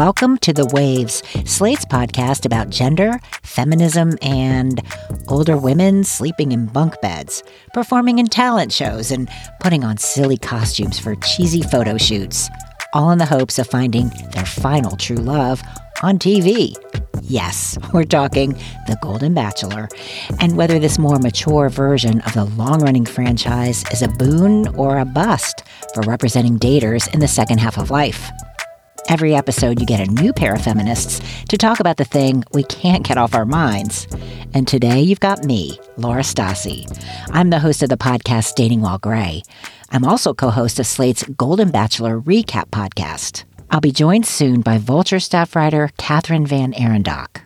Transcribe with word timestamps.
Welcome 0.00 0.38
to 0.38 0.54
The 0.54 0.64
Waves, 0.64 1.22
Slate's 1.44 1.84
podcast 1.84 2.46
about 2.46 2.70
gender, 2.70 3.20
feminism, 3.42 4.16
and 4.22 4.80
older 5.28 5.58
women 5.58 6.04
sleeping 6.04 6.52
in 6.52 6.64
bunk 6.64 6.98
beds, 7.02 7.42
performing 7.74 8.18
in 8.18 8.24
talent 8.24 8.72
shows, 8.72 9.10
and 9.10 9.28
putting 9.60 9.84
on 9.84 9.98
silly 9.98 10.38
costumes 10.38 10.98
for 10.98 11.16
cheesy 11.16 11.60
photo 11.60 11.98
shoots, 11.98 12.48
all 12.94 13.10
in 13.10 13.18
the 13.18 13.26
hopes 13.26 13.58
of 13.58 13.66
finding 13.66 14.08
their 14.32 14.46
final 14.46 14.96
true 14.96 15.18
love 15.18 15.60
on 16.02 16.18
TV. 16.18 16.74
Yes, 17.20 17.76
we're 17.92 18.04
talking 18.04 18.54
The 18.86 18.96
Golden 19.02 19.34
Bachelor, 19.34 19.86
and 20.40 20.56
whether 20.56 20.78
this 20.78 20.98
more 20.98 21.18
mature 21.18 21.68
version 21.68 22.22
of 22.22 22.32
the 22.32 22.46
long 22.46 22.80
running 22.80 23.04
franchise 23.04 23.84
is 23.92 24.00
a 24.00 24.08
boon 24.08 24.66
or 24.76 24.98
a 24.98 25.04
bust 25.04 25.62
for 25.92 26.00
representing 26.04 26.58
daters 26.58 27.12
in 27.12 27.20
the 27.20 27.28
second 27.28 27.58
half 27.58 27.76
of 27.76 27.90
life. 27.90 28.30
Every 29.10 29.34
episode, 29.34 29.80
you 29.80 29.86
get 29.86 30.06
a 30.06 30.12
new 30.12 30.32
pair 30.32 30.54
of 30.54 30.62
feminists 30.62 31.20
to 31.46 31.58
talk 31.58 31.80
about 31.80 31.96
the 31.96 32.04
thing 32.04 32.44
we 32.52 32.62
can't 32.62 33.02
get 33.02 33.18
off 33.18 33.34
our 33.34 33.44
minds. 33.44 34.06
And 34.54 34.68
today, 34.68 35.00
you've 35.00 35.18
got 35.18 35.42
me, 35.42 35.80
Laura 35.96 36.22
Stassi. 36.22 36.86
I'm 37.32 37.50
the 37.50 37.58
host 37.58 37.82
of 37.82 37.88
the 37.88 37.96
podcast 37.96 38.54
Dating 38.54 38.82
While 38.82 38.98
Gray. 38.98 39.42
I'm 39.90 40.04
also 40.04 40.32
co 40.32 40.50
host 40.50 40.78
of 40.78 40.86
Slate's 40.86 41.24
Golden 41.24 41.72
Bachelor 41.72 42.20
Recap 42.20 42.70
podcast. 42.70 43.42
I'll 43.68 43.80
be 43.80 43.90
joined 43.90 44.26
soon 44.26 44.60
by 44.60 44.78
Vulture 44.78 45.18
staff 45.18 45.56
writer 45.56 45.90
Kathryn 45.98 46.46
Van 46.46 46.72
Arendonk. 46.74 47.42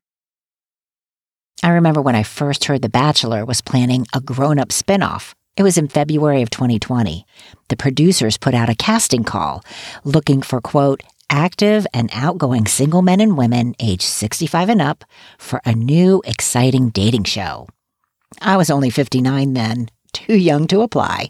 I 1.62 1.70
remember 1.70 2.02
when 2.02 2.14
I 2.14 2.24
first 2.24 2.66
heard 2.66 2.83
The 2.83 2.91
Bachelor 2.91 3.46
was 3.46 3.62
planning 3.62 4.05
a 4.12 4.20
grown 4.20 4.58
up 4.58 4.69
spinoff. 4.69 5.33
It 5.56 5.62
was 5.62 5.78
in 5.78 5.88
February 5.88 6.42
of 6.42 6.50
2020. 6.50 7.24
The 7.69 7.77
producers 7.77 8.36
put 8.36 8.52
out 8.52 8.69
a 8.69 8.74
casting 8.74 9.24
call 9.24 9.64
looking 10.05 10.42
for, 10.42 10.60
quote, 10.60 11.03
active 11.34 11.84
and 11.92 12.08
outgoing 12.12 12.64
single 12.64 13.02
men 13.02 13.20
and 13.20 13.36
women 13.36 13.74
aged 13.80 14.02
65 14.02 14.68
and 14.68 14.80
up 14.80 15.04
for 15.36 15.60
a 15.64 15.74
new, 15.74 16.22
exciting 16.24 16.91
dating 16.91 17.24
show. 17.24 17.66
I 18.41 18.56
was 18.56 18.70
only 18.70 18.88
59 18.88 19.52
then, 19.52 19.88
too 20.12 20.36
young 20.36 20.68
to 20.68 20.82
apply, 20.82 21.26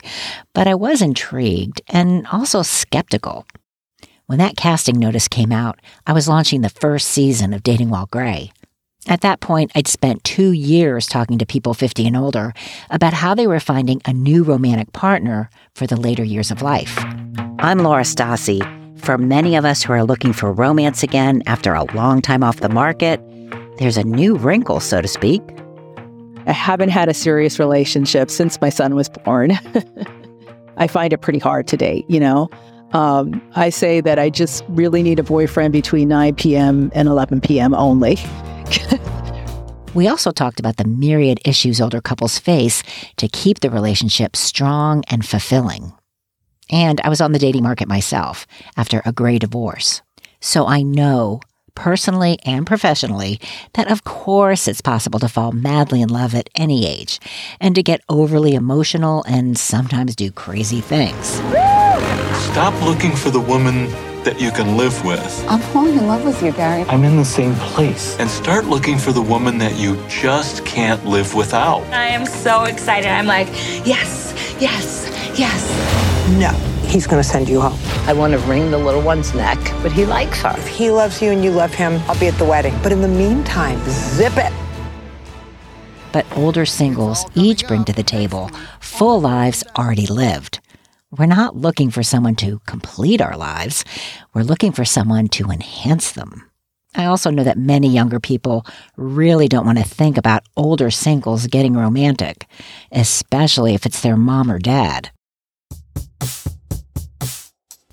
but 0.53 0.69
I 0.69 0.75
was 0.75 1.01
intrigued 1.01 1.81
and 1.89 2.27
also 2.27 2.61
skeptical. 2.61 3.47
When 4.27 4.39
that 4.39 4.59
casting 4.59 4.99
notice 4.99 5.27
came 5.27 5.53
out, 5.53 5.81
I 6.07 6.13
was 6.13 6.29
launching 6.29 6.61
the 6.61 6.69
first 6.69 7.09
season 7.09 7.55
of 7.55 7.63
Dating 7.63 7.89
While 7.89 8.07
Gray. 8.07 8.53
At 9.07 9.23
that 9.23 9.41
point, 9.41 9.73
I'd 9.75 9.89
spent 9.89 10.25
two 10.25 10.53
years 10.53 11.07
talking 11.07 11.39
to 11.39 11.47
people 11.47 11.73
50 11.73 12.07
and 12.07 12.17
older 12.17 12.53
about 12.91 13.15
how 13.15 13.35
they 13.35 13.47
were 13.47 13.61
finding 13.61 14.03
a 14.05 14.13
new 14.13 14.45
romantic 14.45 14.93
partner 14.93 15.49
for 15.75 15.87
the 15.87 15.97
later 15.97 16.25
years 16.25 16.51
of 16.51 16.63
life. 16.63 16.99
I'm 17.59 17.79
Laura 17.79 18.03
Stassi 18.03 18.84
for 19.05 19.19
many 19.19 19.55
of 19.55 19.67
us 19.67 19.83
who 19.83 19.93
are 19.93 20.03
looking 20.03 20.33
for 20.33 20.51
romance 20.51 21.03
again 21.03 21.43
after 21.47 21.75
a 21.75 21.85
long 21.95 22.23
time 22.23 22.43
off 22.43 22.61
the 22.61 22.71
market, 22.71 23.21
there's 23.79 23.99
a 23.99 24.05
new 24.05 24.37
wrinkle, 24.37 24.81
so 24.81 25.03
to 25.03 25.09
speak. 25.09 25.43
I 26.47 26.53
haven't 26.53 26.89
had 26.89 27.11
a 27.11 27.15
serious 27.15 27.59
relationship 27.59 28.31
since 28.31 28.59
my 28.63 28.71
son 28.71 28.95
was 28.95 29.11
born. 29.11 29.53
I 30.79 30.87
find 30.87 31.13
it 31.13 31.19
pretty 31.19 31.39
hard 31.39 31.69
to 31.69 31.77
date, 31.77 32.07
you 32.09 32.19
know? 32.19 32.49
Um, 32.93 33.43
I 33.57 33.69
say 33.71 34.01
that 34.01 34.19
I 34.19 34.31
just 34.31 34.65
really 34.69 35.03
need 35.03 35.19
a 35.19 35.23
boyfriend 35.23 35.73
between 35.73 36.09
9 36.09 36.35
p.m. 36.37 36.91
and 36.95 37.07
11 37.07 37.43
p.m. 37.43 37.75
only. 37.75 38.17
we 39.95 40.09
also 40.09 40.31
talked 40.31 40.61
about 40.61 40.79
the 40.79 40.87
myriad 40.87 41.41
issues 41.45 41.81
older 41.81 42.01
couples 42.01 42.39
face 42.39 42.83
to 43.19 43.29
keep 43.29 43.61
the 43.61 43.71
relationship 43.71 44.35
strong 44.35 45.05
and 45.09 45.27
fulfilling. 45.27 45.93
And 46.71 47.01
I 47.03 47.09
was 47.09 47.21
on 47.21 47.33
the 47.33 47.39
dating 47.39 47.63
market 47.63 47.89
myself 47.89 48.47
after 48.77 49.03
a 49.05 49.13
gray 49.13 49.39
divorce. 49.39 50.03
So 50.41 50.67
I 50.67 50.83
know 50.83 51.41
personally 51.75 52.39
and 52.45 52.67
professionally 52.67 53.41
that 53.73 53.91
of 53.91 54.05
course 54.05 54.69
it's 54.69 54.81
possible 54.81 55.19
to 55.19 55.29
fall 55.29 55.53
madly 55.53 56.01
in 56.01 56.09
love 56.09 56.35
at 56.35 56.49
any 56.55 56.87
age 56.87 57.21
and 57.61 57.75
to 57.75 57.83
get 57.83 58.01
overly 58.09 58.55
emotional 58.55 59.25
and 59.27 59.59
sometimes 59.59 60.15
do 60.15 60.31
crazy 60.31 60.81
things. 60.81 61.41
Stop 62.53 62.81
looking 62.85 63.15
for 63.15 63.31
the 63.31 63.41
woman 63.41 63.91
that 64.25 64.41
you 64.41 64.51
can 64.51 64.77
live 64.77 65.05
with. 65.05 65.45
I'm 65.49 65.61
falling 65.61 65.99
in 65.99 66.07
love 66.07 66.25
with 66.25 66.43
you, 66.43 66.53
Gary. 66.53 66.83
I'm 66.89 67.05
in 67.05 67.17
the 67.17 67.25
same 67.25 67.55
place. 67.57 68.19
And 68.19 68.31
start 68.31 68.65
looking 68.65 68.97
for 68.97 69.13
the 69.13 69.21
woman 69.21 69.59
that 69.59 69.77
you 69.77 70.03
just 70.09 70.65
can't 70.65 71.05
live 71.05 71.35
without. 71.35 71.83
I 71.93 72.07
am 72.07 72.25
so 72.25 72.65
excited. 72.65 73.09
I'm 73.09 73.27
like, 73.27 73.49
yes, 73.87 74.33
yes, 74.61 75.11
yes. 75.39 76.14
No, 76.31 76.51
he's 76.87 77.07
going 77.07 77.23
to 77.23 77.29
send 77.29 77.51
you 77.51 77.61
home. 77.61 77.79
I 78.09 78.15
want 78.15 78.33
to 78.33 78.39
wring 78.41 78.71
the 78.71 78.79
little 78.79 79.03
one's 79.03 79.35
neck, 79.35 79.59
but 79.83 79.93
he 79.93 80.07
likes 80.07 80.41
her. 80.41 80.55
If 80.57 80.67
he 80.67 80.91
loves 80.91 81.21
you 81.21 81.31
and 81.31 81.45
you 81.45 81.51
love 81.51 81.75
him, 81.75 82.01
I'll 82.09 82.19
be 82.19 82.29
at 82.29 82.39
the 82.39 82.47
wedding. 82.47 82.75
But 82.83 82.93
in 82.93 83.03
the 83.03 83.09
meantime, 83.09 83.79
zip 83.89 84.33
it. 84.37 84.53
But 86.13 86.25
older 86.35 86.65
singles 86.65 87.27
each 87.35 87.67
bring 87.69 87.85
to 87.85 87.93
the 87.93 88.03
table 88.03 88.51
full 88.81 89.21
lives 89.21 89.65
already 89.77 90.07
lived. 90.07 90.61
We're 91.11 91.27
not 91.27 91.57
looking 91.57 91.91
for 91.91 92.03
someone 92.03 92.37
to 92.37 92.61
complete 92.67 93.21
our 93.21 93.37
lives. 93.37 93.85
We're 94.33 94.45
looking 94.45 94.73
for 94.73 94.85
someone 94.85 95.29
to 95.29 95.51
enhance 95.51 96.13
them. 96.13 96.51
I 96.95 97.05
also 97.05 97.31
know 97.31 97.45
that 97.45 97.59
many 97.59 97.89
younger 97.89 98.19
people 98.19 98.65
really 98.97 99.49
don't 99.49 99.67
want 99.67 99.79
to 99.79 99.85
think 99.85 100.17
about 100.17 100.47
older 100.57 100.91
singles 100.91 101.49
getting 101.49 101.75
romantic, 101.75 102.47
especially 102.93 103.75
if 103.75 103.85
it's 103.85 104.01
their 104.01 104.17
mom 104.17 104.51
or 104.51 104.59
dad. 104.59 105.11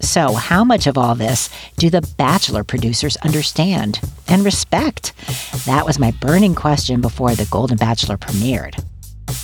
So, 0.01 0.33
how 0.33 0.63
much 0.63 0.87
of 0.87 0.97
all 0.97 1.13
this 1.13 1.49
do 1.77 1.89
the 1.89 2.01
Bachelor 2.17 2.63
producers 2.63 3.17
understand 3.17 4.01
and 4.27 4.43
respect? 4.43 5.13
That 5.65 5.85
was 5.85 5.99
my 5.99 6.11
burning 6.11 6.55
question 6.55 7.01
before 7.01 7.35
the 7.35 7.45
Golden 7.45 7.77
Bachelor 7.77 8.17
premiered. 8.17 8.83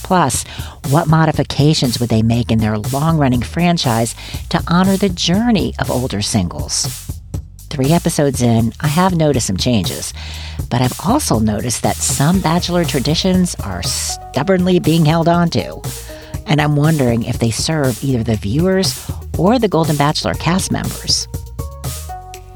Plus, 0.04 0.44
what 0.90 1.08
modifications 1.08 2.00
would 2.00 2.10
they 2.10 2.24
make 2.24 2.52
in 2.52 2.58
their 2.58 2.78
long 2.78 3.18
running 3.18 3.42
franchise 3.42 4.16
to 4.50 4.62
honor 4.68 4.98
the 4.98 5.10
journey 5.10 5.76
of 5.80 5.92
older 5.92 6.22
singles? 6.24 7.12
Three 7.70 7.92
episodes 7.92 8.42
in, 8.42 8.74
I 8.80 8.88
have 8.88 9.16
noticed 9.16 9.48
some 9.48 9.58
changes, 9.58 10.14
but 10.70 10.82
I've 10.82 11.00
also 11.06 11.38
noticed 11.38 11.84
that 11.84 11.98
some 11.98 12.42
Bachelor 12.42 12.84
traditions 12.84 13.54
are 13.64 13.84
stubbornly 13.84 14.80
being 14.80 15.06
held 15.06 15.28
onto 15.28 15.82
and 16.48 16.62
I'm 16.62 16.76
wondering 16.76 17.24
if 17.24 17.40
they 17.40 17.52
serve 17.52 18.02
either 18.04 18.24
the 18.24 18.36
viewers 18.36 19.12
or 19.38 19.60
the 19.60 19.68
Golden 19.68 19.96
Bachelor 19.96 20.34
cast 20.34 20.72
members. 20.72 21.28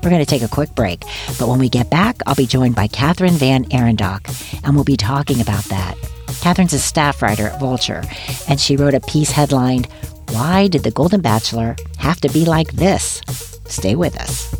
We're 0.03 0.09
going 0.09 0.25
to 0.25 0.29
take 0.29 0.41
a 0.41 0.47
quick 0.47 0.73
break, 0.73 1.01
but 1.37 1.47
when 1.47 1.59
we 1.59 1.69
get 1.69 1.89
back, 1.91 2.17
I'll 2.25 2.35
be 2.35 2.47
joined 2.47 2.75
by 2.75 2.87
Kathryn 2.87 3.33
Van 3.33 3.65
Arendonk, 3.65 4.63
and 4.63 4.73
we'll 4.73 4.83
be 4.83 4.97
talking 4.97 5.41
about 5.41 5.63
that. 5.65 5.95
Kathryn's 6.41 6.73
a 6.73 6.79
staff 6.79 7.21
writer 7.21 7.47
at 7.47 7.59
Vulture, 7.59 8.03
and 8.47 8.59
she 8.59 8.75
wrote 8.75 8.95
a 8.95 8.99
piece 9.01 9.29
headlined, 9.29 9.87
Why 10.29 10.67
Did 10.67 10.83
the 10.83 10.91
Golden 10.91 11.21
Bachelor 11.21 11.75
Have 11.97 12.19
to 12.21 12.29
Be 12.29 12.45
Like 12.45 12.71
This? 12.71 13.21
Stay 13.67 13.95
with 13.95 14.19
us. 14.19 14.55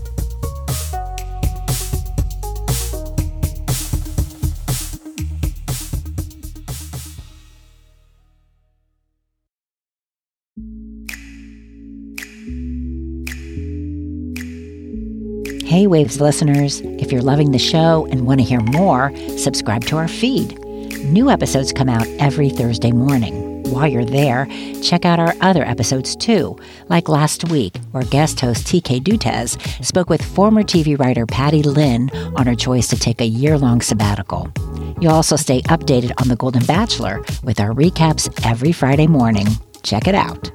Hey 15.72 15.88
Waves 15.88 16.20
listeners, 16.20 16.82
if 16.82 17.14
you're 17.14 17.22
loving 17.22 17.54
the 17.54 17.58
show 17.58 18.06
and 18.12 18.28
want 18.28 18.42
to 18.42 18.46
hear 18.46 18.59
more, 18.59 19.16
subscribe 19.38 19.86
to 19.86 19.96
our 19.96 20.09
feed. 20.09 20.59
New 21.06 21.30
episodes 21.30 21.72
come 21.72 21.88
out 21.88 22.06
every 22.20 22.50
Thursday 22.50 22.92
morning. 22.92 23.64
While 23.72 23.88
you're 23.88 24.04
there, 24.04 24.48
check 24.84 25.06
out 25.06 25.18
our 25.18 25.34
other 25.40 25.64
episodes 25.64 26.14
too, 26.18 26.59
like 26.90 27.08
last 27.08 27.50
week, 27.50 27.78
where 27.91 28.03
guest 28.03 28.41
host 28.41 28.68
TK 28.68 29.00
Dutes 29.00 29.58
spoke 29.82 30.09
with 30.09 30.22
former 30.22 30.62
TV 30.62 31.00
writer 31.00 31.26
Patty 31.26 31.64
Lin 31.64 32.09
on 32.35 32.46
her 32.47 32.56
choice 32.56 32.90
to 32.90 33.00
take 33.00 33.22
a 33.22 33.26
year 33.26 33.58
long 33.58 33.79
sabbatical. 33.79 34.52
You'll 35.00 35.14
also 35.14 35.38
stay 35.38 35.62
updated 35.62 36.12
on 36.20 36.28
The 36.28 36.35
Golden 36.35 36.66
Bachelor 36.66 37.23
with 37.44 37.62
our 37.62 37.72
recaps 37.72 38.28
every 38.46 38.73
Friday 38.73 39.08
morning. 39.08 39.47
Check 39.84 40.09
it 40.09 40.16
out. 40.16 40.50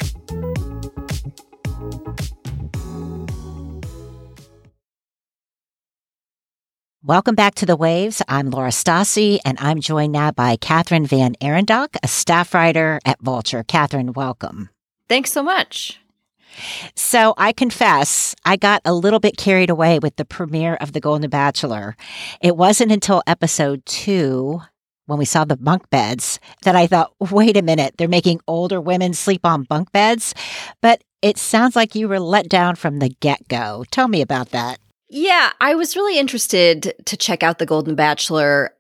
Welcome 7.09 7.37
back 7.37 7.55
to 7.57 7.67
the 7.67 7.77
Waves. 7.77 8.21
I'm 8.27 8.51
Laura 8.51 8.71
Stassi, 8.71 9.39
and 9.45 9.57
I'm 9.61 9.79
joined 9.79 10.11
now 10.11 10.33
by 10.33 10.57
Kathryn 10.57 11.07
Van 11.07 11.37
Arendonk, 11.41 11.95
a 12.03 12.09
staff 12.09 12.53
writer 12.53 12.99
at 13.05 13.21
Vulture. 13.21 13.63
Kathryn, 13.63 14.17
welcome. 14.17 14.71
Thanks 15.09 15.31
so 15.31 15.41
much. 15.41 16.01
So 16.97 17.33
I 17.39 17.53
confess, 17.53 18.35
I 18.45 18.57
got 18.57 18.83
a 18.85 18.93
little 18.93 19.21
bit 19.21 19.37
carried 19.37 19.71
away 19.71 20.01
with 20.01 20.17
the 20.17 20.25
premiere 20.25 20.75
of 20.75 20.95
The 20.95 21.01
Golden 21.01 21.31
Bachelor. 21.31 21.95
It 22.41 22.57
wasn't 22.57 22.91
until 22.91 23.23
episode 23.29 23.87
two, 23.87 24.63
when 25.05 25.21
we 25.21 25.27
saw 25.27 25.45
the 25.45 25.57
bunk 25.57 25.89
beds, 25.91 26.41
that 26.63 26.75
I 26.75 26.89
thought, 26.89 27.13
wait 27.21 27.57
a 27.57 27.63
minute, 27.63 27.95
they're 27.99 28.09
making 28.09 28.41
older 28.49 28.81
women 28.81 29.15
sleep 29.15 29.47
on 29.47 29.63
bunk 29.63 29.93
beds? 29.93 30.35
But 30.83 31.05
it 31.23 31.39
sounds 31.39 31.77
like 31.77 31.95
you 31.95 32.09
were 32.09 32.19
let 32.19 32.49
down 32.49 32.75
from 32.75 32.99
the 32.99 33.11
get 33.11 33.47
go. 33.47 33.85
Tell 33.93 34.09
me 34.09 34.23
about 34.23 34.51
that. 34.51 34.81
Yeah, 35.09 35.53
I 35.61 35.75
was 35.75 35.95
really 35.97 36.19
interested 36.19 36.95
to 37.05 37.17
check 37.17 37.43
out 37.43 37.59
The 37.59 37.67
Golden 37.67 37.95
Bachelor 37.95 38.73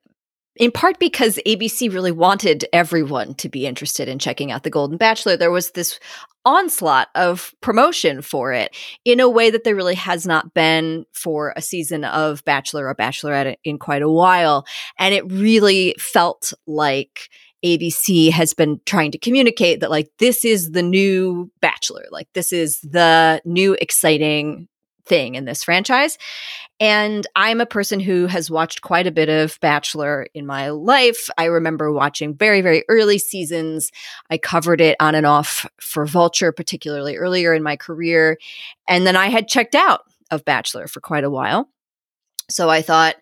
in 0.56 0.72
part 0.72 0.98
because 0.98 1.38
ABC 1.46 1.92
really 1.92 2.10
wanted 2.10 2.64
everyone 2.72 3.34
to 3.34 3.48
be 3.48 3.66
interested 3.66 4.08
in 4.08 4.18
checking 4.18 4.50
out 4.50 4.62
The 4.62 4.70
Golden 4.70 4.96
Bachelor. 4.96 5.36
There 5.36 5.50
was 5.50 5.72
this 5.72 6.00
onslaught 6.44 7.08
of 7.14 7.54
promotion 7.60 8.22
for 8.22 8.52
it 8.52 8.74
in 9.04 9.20
a 9.20 9.28
way 9.28 9.50
that 9.50 9.64
there 9.64 9.74
really 9.74 9.96
has 9.96 10.26
not 10.26 10.54
been 10.54 11.04
for 11.12 11.52
a 11.56 11.62
season 11.62 12.04
of 12.04 12.44
Bachelor 12.44 12.88
or 12.88 12.94
Bachelorette 12.94 13.56
in 13.64 13.78
quite 13.78 14.02
a 14.02 14.10
while. 14.10 14.64
And 14.98 15.12
it 15.12 15.30
really 15.30 15.94
felt 15.98 16.52
like 16.66 17.28
ABC 17.64 18.30
has 18.30 18.54
been 18.54 18.80
trying 18.86 19.10
to 19.10 19.18
communicate 19.18 19.80
that, 19.80 19.90
like, 19.90 20.10
this 20.18 20.44
is 20.44 20.70
the 20.70 20.82
new 20.82 21.50
Bachelor. 21.60 22.06
Like, 22.10 22.28
this 22.32 22.52
is 22.52 22.80
the 22.80 23.42
new 23.44 23.76
exciting 23.80 24.68
thing 25.06 25.34
in 25.34 25.44
this 25.44 25.64
franchise. 25.64 26.18
And 26.78 27.26
I'm 27.34 27.60
a 27.60 27.66
person 27.66 28.00
who 28.00 28.26
has 28.26 28.50
watched 28.50 28.82
quite 28.82 29.06
a 29.06 29.12
bit 29.12 29.30
of 29.30 29.58
Bachelor 29.60 30.26
in 30.34 30.44
my 30.44 30.68
life. 30.68 31.30
I 31.38 31.46
remember 31.46 31.90
watching 31.90 32.34
very, 32.34 32.60
very 32.60 32.84
early 32.88 33.18
seasons. 33.18 33.90
I 34.28 34.36
covered 34.36 34.82
it 34.82 34.96
on 35.00 35.14
and 35.14 35.24
off 35.24 35.64
for 35.80 36.04
Vulture, 36.04 36.52
particularly 36.52 37.16
earlier 37.16 37.54
in 37.54 37.62
my 37.62 37.76
career. 37.76 38.36
And 38.86 39.06
then 39.06 39.16
I 39.16 39.28
had 39.28 39.48
checked 39.48 39.74
out 39.74 40.02
of 40.30 40.44
Bachelor 40.44 40.86
for 40.86 41.00
quite 41.00 41.24
a 41.24 41.30
while. 41.30 41.68
So 42.50 42.68
I 42.68 42.82
thought, 42.82 43.16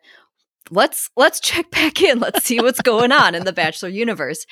let's 0.70 1.10
let's 1.16 1.38
check 1.38 1.70
back 1.70 2.02
in. 2.02 2.18
Let's 2.18 2.44
see 2.44 2.60
what's 2.60 2.82
going 2.82 3.12
on 3.12 3.36
in 3.36 3.44
the 3.44 3.52
Bachelor 3.52 3.88
universe. 3.90 4.46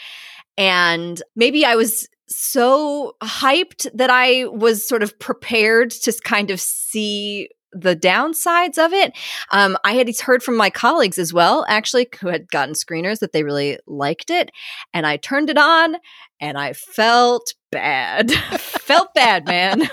And 0.56 1.20
maybe 1.34 1.64
I 1.64 1.76
was 1.76 2.08
so 2.28 3.16
hyped 3.22 3.86
that 3.94 4.10
I 4.10 4.46
was 4.46 4.86
sort 4.86 5.02
of 5.02 5.18
prepared 5.18 5.90
to 5.90 6.12
kind 6.24 6.50
of 6.50 6.60
see 6.60 7.48
the 7.72 7.96
downsides 7.96 8.78
of 8.78 8.92
it. 8.92 9.16
Um, 9.50 9.76
I 9.84 9.94
had 9.94 10.10
heard 10.20 10.42
from 10.42 10.56
my 10.56 10.70
colleagues 10.70 11.18
as 11.18 11.32
well, 11.32 11.64
actually, 11.68 12.08
who 12.20 12.28
had 12.28 12.48
gotten 12.48 12.74
screeners 12.74 13.18
that 13.20 13.32
they 13.32 13.42
really 13.42 13.78
liked 13.86 14.30
it. 14.30 14.50
And 14.92 15.06
I 15.06 15.16
turned 15.16 15.50
it 15.50 15.58
on 15.58 15.96
and 16.40 16.58
I 16.58 16.72
felt 16.72 17.54
bad. 17.70 18.30
felt 18.58 19.14
bad, 19.14 19.46
man. 19.46 19.88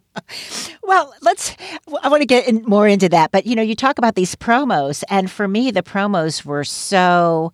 well, 0.82 1.14
let's. 1.20 1.54
I 2.02 2.08
want 2.08 2.22
to 2.22 2.26
get 2.26 2.48
in 2.48 2.64
more 2.66 2.88
into 2.88 3.08
that, 3.10 3.30
but 3.30 3.46
you 3.46 3.54
know, 3.54 3.62
you 3.62 3.74
talk 3.74 3.98
about 3.98 4.14
these 4.14 4.34
promos, 4.34 5.04
and 5.08 5.30
for 5.30 5.46
me, 5.46 5.70
the 5.70 5.82
promos 5.82 6.44
were 6.44 6.64
so 6.64 7.52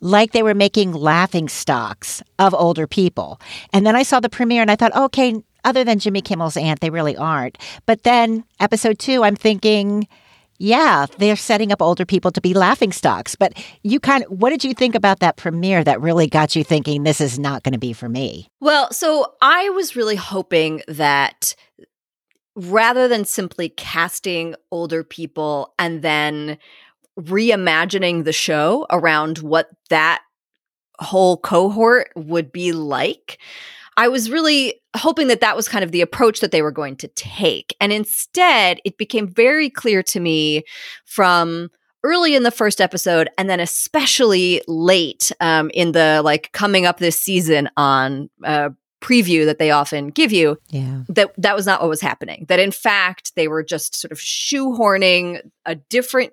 like 0.00 0.32
they 0.32 0.42
were 0.42 0.54
making 0.54 0.92
laughing 0.92 1.48
stocks 1.48 2.22
of 2.38 2.54
older 2.54 2.86
people. 2.86 3.40
And 3.72 3.86
then 3.86 3.96
I 3.96 4.02
saw 4.02 4.20
the 4.20 4.28
premiere, 4.28 4.62
and 4.62 4.70
I 4.70 4.76
thought, 4.76 4.94
okay, 4.94 5.36
other 5.66 5.84
than 5.84 5.98
Jimmy 5.98 6.22
Kimmel's 6.22 6.56
aunt, 6.56 6.80
they 6.80 6.90
really 6.90 7.16
aren't. 7.16 7.58
But 7.84 8.04
then 8.04 8.44
episode 8.60 8.98
two, 8.98 9.24
I'm 9.24 9.36
thinking, 9.36 10.08
yeah, 10.58 11.06
they're 11.18 11.36
setting 11.36 11.72
up 11.72 11.82
older 11.82 12.06
people 12.06 12.30
to 12.30 12.40
be 12.40 12.54
laughing 12.54 12.92
stocks. 12.92 13.34
But 13.34 13.52
you 13.82 14.00
kind 14.00 14.24
of, 14.24 14.30
what 14.30 14.50
did 14.50 14.64
you 14.64 14.72
think 14.72 14.94
about 14.94 15.20
that 15.20 15.36
premiere 15.36 15.84
that 15.84 16.00
really 16.00 16.28
got 16.28 16.56
you 16.56 16.64
thinking 16.64 17.02
this 17.02 17.20
is 17.20 17.38
not 17.38 17.62
going 17.62 17.74
to 17.74 17.78
be 17.78 17.92
for 17.92 18.08
me? 18.08 18.48
Well, 18.60 18.90
so 18.92 19.34
I 19.42 19.68
was 19.70 19.96
really 19.96 20.16
hoping 20.16 20.82
that 20.88 21.54
rather 22.54 23.06
than 23.06 23.24
simply 23.24 23.68
casting 23.68 24.54
older 24.70 25.04
people 25.04 25.74
and 25.78 26.00
then 26.00 26.56
reimagining 27.20 28.24
the 28.24 28.32
show 28.32 28.86
around 28.90 29.38
what 29.38 29.68
that 29.90 30.22
whole 30.98 31.36
cohort 31.36 32.10
would 32.16 32.52
be 32.52 32.72
like, 32.72 33.38
I 33.96 34.08
was 34.08 34.30
really 34.30 34.80
hoping 34.96 35.28
that 35.28 35.40
that 35.40 35.56
was 35.56 35.68
kind 35.68 35.84
of 35.84 35.92
the 35.92 36.00
approach 36.00 36.40
that 36.40 36.50
they 36.50 36.62
were 36.62 36.70
going 36.70 36.96
to 36.96 37.08
take. 37.08 37.74
And 37.80 37.92
instead, 37.92 38.80
it 38.84 38.98
became 38.98 39.28
very 39.28 39.70
clear 39.70 40.02
to 40.04 40.20
me 40.20 40.64
from 41.04 41.70
early 42.04 42.34
in 42.34 42.44
the 42.44 42.50
first 42.50 42.80
episode 42.80 43.28
and 43.36 43.50
then 43.50 43.58
especially 43.58 44.62
late 44.68 45.32
um, 45.40 45.70
in 45.74 45.92
the 45.92 46.22
like 46.24 46.52
coming 46.52 46.86
up 46.86 46.98
this 46.98 47.18
season 47.18 47.68
on 47.76 48.30
uh, 48.44 48.70
preview 49.00 49.44
that 49.44 49.58
they 49.58 49.70
often 49.70 50.08
give 50.08 50.32
you 50.32 50.56
yeah. 50.70 51.02
that 51.08 51.32
that 51.36 51.56
was 51.56 51.66
not 51.66 51.80
what 51.80 51.90
was 51.90 52.00
happening. 52.00 52.46
That 52.48 52.60
in 52.60 52.70
fact 52.70 53.34
they 53.34 53.48
were 53.48 53.62
just 53.62 53.96
sort 53.96 54.12
of 54.12 54.18
shoehorning 54.18 55.40
a 55.64 55.74
different 55.74 56.32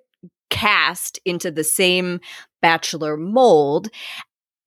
cast 0.50 1.20
into 1.26 1.50
the 1.50 1.64
same 1.64 2.20
bachelor 2.62 3.18
mold 3.18 3.90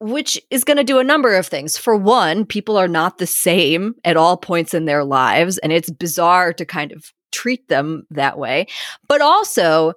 which 0.00 0.40
is 0.50 0.64
going 0.64 0.76
to 0.76 0.84
do 0.84 0.98
a 0.98 1.04
number 1.04 1.34
of 1.34 1.46
things. 1.46 1.78
For 1.78 1.96
one, 1.96 2.44
people 2.44 2.76
are 2.76 2.88
not 2.88 3.18
the 3.18 3.26
same 3.26 3.94
at 4.04 4.16
all 4.16 4.36
points 4.36 4.74
in 4.74 4.84
their 4.84 5.04
lives, 5.04 5.58
and 5.58 5.72
it's 5.72 5.90
bizarre 5.90 6.52
to 6.54 6.64
kind 6.64 6.92
of 6.92 7.12
treat 7.32 7.68
them 7.68 8.06
that 8.10 8.38
way. 8.38 8.66
But 9.08 9.20
also, 9.20 9.94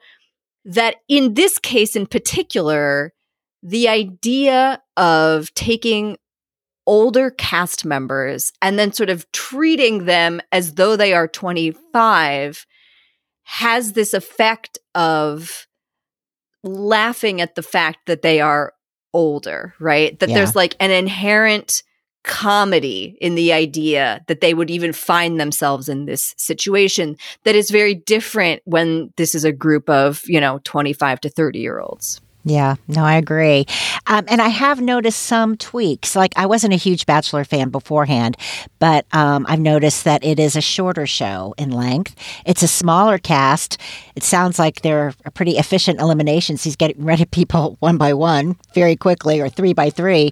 that 0.66 0.98
in 1.08 1.34
this 1.34 1.58
case 1.58 1.96
in 1.96 2.06
particular, 2.06 3.14
the 3.64 3.88
idea 3.88 4.82
of 4.98 5.54
taking 5.54 6.18
older 6.86 7.30
cast 7.30 7.86
members 7.86 8.52
and 8.62 8.80
then 8.80 8.92
sort 8.92 9.10
of 9.10 9.32
treating 9.32 10.06
them 10.06 10.42
as 10.52 10.74
though 10.74 10.96
they 10.96 11.14
are 11.14 11.28
25 11.28 12.66
has 13.44 13.94
this 13.94 14.14
effect 14.14 14.80
of 14.96 15.68
laughing 16.64 17.42
at 17.42 17.56
the 17.56 17.64
fact 17.64 18.00
that 18.08 18.22
they 18.22 18.42
are 18.42 18.74
older, 19.14 19.74
right? 19.80 20.18
That 20.20 20.30
yeah. 20.30 20.36
there's 20.36 20.56
like 20.56 20.76
an 20.80 20.92
inherent 20.92 21.84
comedy 22.24 23.18
in 23.22 23.36
the 23.36 23.54
idea 23.54 24.24
that 24.28 24.42
they 24.42 24.54
would 24.54 24.70
even 24.70 24.94
find 24.94 25.40
themselves 25.40 25.88
in 25.88 26.06
this 26.06 26.36
situation 26.38 27.18
that 27.44 27.56
is 27.56 27.72
very 27.72 27.96
different 27.96 28.62
when 28.66 29.14
this 29.16 29.34
is 29.34 29.46
a 29.46 29.52
group 29.52 29.90
of, 29.90 30.22
you 30.26 30.40
know, 30.40 30.60
25 30.64 31.22
to 31.22 31.30
30 31.30 31.60
year 31.60 31.80
olds. 31.80 32.22
Yeah, 32.46 32.76
no, 32.88 33.04
I 33.04 33.16
agree. 33.16 33.66
Um, 34.08 34.26
and 34.30 34.42
I 34.42 34.48
have 34.48 34.80
noticed 34.80 35.20
some 35.20 35.58
tweaks. 35.58 36.16
Like, 36.16 36.32
I 36.38 36.46
wasn't 36.46 36.74
a 36.74 36.78
huge 36.78 37.06
Bachelor 37.06 37.44
fan 37.44 37.70
beforehand, 37.70 38.38
but 38.80 39.06
um, 39.12 39.46
I've 39.50 39.60
noticed 39.60 40.06
that 40.06 40.24
it 40.24 40.40
is 40.40 40.56
a 40.56 40.62
shorter 40.62 41.06
show 41.06 41.54
in 41.58 41.70
length. 41.70 42.16
It's 42.46 42.64
a 42.64 42.68
smaller 42.68 43.18
cast. 43.18 43.78
It 44.16 44.24
sounds 44.24 44.58
like 44.58 44.82
they're 44.82 45.14
a 45.26 45.32
pretty 45.32 45.58
efficient 45.58 46.00
eliminations. 46.00 46.64
He's 46.64 46.78
getting 46.78 47.04
rid 47.10 47.22
of 47.22 47.30
people 47.30 47.76
one 47.82 47.98
by 47.98 48.14
one 48.14 48.56
very 48.74 48.96
quickly 48.96 49.42
or 49.42 49.50
three 49.50 49.74
by 49.74 49.90
three. 49.90 50.32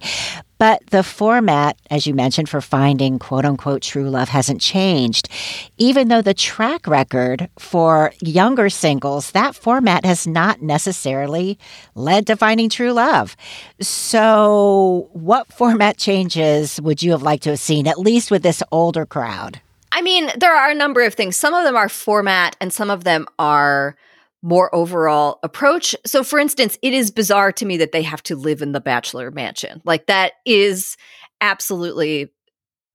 But 0.58 0.82
the 0.88 1.04
format, 1.04 1.78
as 1.92 2.08
you 2.08 2.14
mentioned, 2.14 2.50
for 2.50 2.62
finding 2.62 3.20
quote 3.20 3.46
unquote 3.46 3.82
true 3.82 4.10
love 4.10 4.30
hasn't 4.30 4.62
changed. 4.62 5.30
Even 5.78 6.08
though 6.08 6.22
the 6.22 6.34
track 6.34 6.88
record 6.88 7.50
for 7.60 8.12
younger 8.22 8.70
singles, 8.70 9.32
that 9.32 9.56
format 9.56 10.06
has 10.06 10.26
not 10.26 10.62
necessarily 10.62 11.60
led 11.96 12.28
to 12.28 12.36
finding 12.36 12.70
true 12.70 12.92
love. 12.92 13.36
So, 13.80 15.10
what 15.14 15.52
format 15.54 15.98
changes 15.98 16.82
would 16.82 17.04
you 17.04 17.12
have 17.12 17.24
liked 17.24 17.44
to 17.44 17.52
have 17.52 17.60
seen, 17.60 17.88
at 17.88 18.00
least 18.00 18.32
with 18.32 18.44
this 18.44 18.64
older 18.72 19.06
crowd? 19.06 19.62
I 19.92 20.02
mean, 20.02 20.30
there 20.38 20.56
are 20.56 20.70
a 20.70 20.76
number 20.76 21.02
of 21.04 21.14
things. 21.14 21.38
Some 21.38 21.54
of 21.54 21.64
them 21.64 21.76
are 21.76 21.90
format, 21.90 22.56
and 22.60 22.74
some 22.74 22.90
of 22.90 23.04
them 23.04 23.26
are 23.40 23.96
more 24.42 24.74
overall 24.74 25.40
approach. 25.44 25.96
So, 26.06 26.24
for 26.24 26.40
instance, 26.40 26.78
it 26.82 26.94
is 26.94 27.12
bizarre 27.12 27.52
to 27.54 27.66
me 27.66 27.78
that 27.78 27.92
they 27.92 28.04
have 28.04 28.24
to 28.24 28.36
live 28.36 28.62
in 28.62 28.72
the 28.72 28.82
bachelor 28.82 29.32
mansion. 29.32 29.82
Like, 29.84 30.08
that 30.08 30.34
is 30.46 30.96
absolutely 31.42 32.32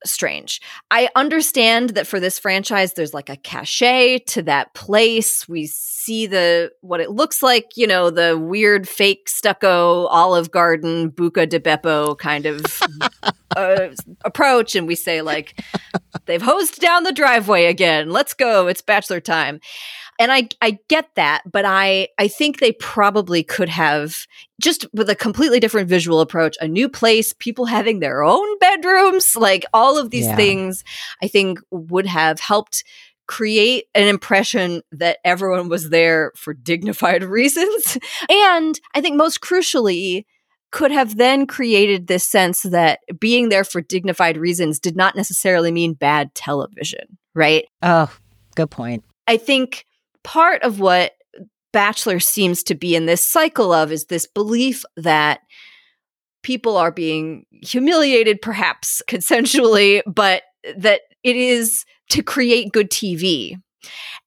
strange. 0.05 0.61
I 0.91 1.09
understand 1.15 1.91
that 1.91 2.07
for 2.07 2.21
this 2.21 2.39
franchise, 2.39 2.95
there's 2.95 3.15
like 3.15 3.29
a 3.29 3.37
cachet 3.37 4.21
to 4.29 4.43
that 4.43 4.75
place. 4.75 5.49
We 5.49 5.67
see 5.67 6.27
the 6.27 6.73
what 6.81 7.01
it 7.01 7.11
looks 7.11 7.43
like, 7.43 7.71
you 7.77 7.87
know, 7.87 8.11
the 8.11 8.37
weird 8.39 8.89
fake 8.89 9.29
stucco 9.29 10.07
Olive 10.07 10.51
Garden 10.51 11.11
Buca 11.11 11.49
di 11.49 11.59
Beppo 11.59 12.19
kind 12.19 12.47
of 12.47 12.65
uh, 13.57 13.89
approach, 14.25 14.75
and 14.75 14.87
we 14.87 14.95
say 14.95 15.23
like, 15.23 15.61
they've 16.27 16.43
hosed 16.43 16.81
down 16.81 17.05
the 17.05 17.13
driveway 17.13 17.67
again. 17.67 18.11
Let's 18.11 18.35
go. 18.35 18.67
It's 18.67 18.83
bachelor 18.83 19.21
time 19.21 19.61
and 20.23 20.31
I 20.31 20.49
I 20.61 20.79
get 20.89 21.09
that, 21.17 21.43
but 21.51 21.65
I 21.65 22.09
I 22.17 22.29
think 22.29 22.61
they 22.61 22.73
probably 22.73 23.43
could 23.43 23.69
have 23.69 24.27
just 24.61 24.87
with 24.93 25.11
a 25.11 25.17
completely 25.17 25.59
different 25.59 25.89
visual 25.89 26.21
approach, 26.21 26.57
a 26.61 26.69
new 26.69 26.89
place, 26.89 27.33
people 27.33 27.65
having 27.65 27.99
their 27.99 28.23
own 28.23 28.59
bedrooms, 28.59 29.35
like 29.35 29.65
all 29.75 29.99
of 29.99 30.11
these 30.11 30.27
yeah. 30.27 30.37
things, 30.37 30.85
I 31.21 31.27
think 31.27 31.59
would 31.73 32.07
have 32.07 32.39
helped 32.39 32.85
create 33.27 33.87
an 33.97 34.07
impression 34.07 34.83
that 34.93 35.19
everyone 35.25 35.69
was 35.69 35.91
there 35.91 36.31
for 36.37 36.55
dignified 36.55 37.25
reasons. 37.39 37.99
and 38.29 38.79
I 38.95 39.01
think 39.01 39.17
most 39.17 39.41
crucially, 39.41 40.25
could 40.71 40.93
have 40.93 41.17
then 41.17 41.47
created 41.47 42.07
this 42.07 42.25
sense 42.25 42.63
that 42.63 43.01
being 43.19 43.49
there 43.49 43.65
for 43.65 43.83
dignified 43.83 44.39
reasons 44.39 44.79
did 44.79 44.97
not 44.97 45.15
necessarily 45.15 45.71
mean 45.71 45.93
bad 45.93 46.35
television, 46.35 47.19
right? 47.35 47.67
Oh, 47.83 48.11
good 48.55 48.71
point. 48.71 49.05
I 49.27 49.37
think 49.37 49.85
part 50.25 50.63
of 50.63 50.81
what 50.81 51.13
Bachelor 51.73 52.21
seems 52.21 52.63
to 52.65 52.75
be 52.75 52.95
in 52.95 53.07
this 53.07 53.27
cycle 53.27 53.73
of 53.73 53.91
is 53.91 54.07
this 54.07 54.27
belief 54.27 54.85
that 54.97 55.41
people 56.43 56.77
are 56.77 56.91
being 56.91 57.47
humiliated, 57.63 58.43
perhaps 58.43 59.03
consensually, 59.09 60.03
but 60.07 60.43
that 60.77 61.03
it 61.23 61.37
is 61.37 61.85
to 62.11 62.23
create 62.23 62.73
good 62.73 62.91
TV. 62.91 63.57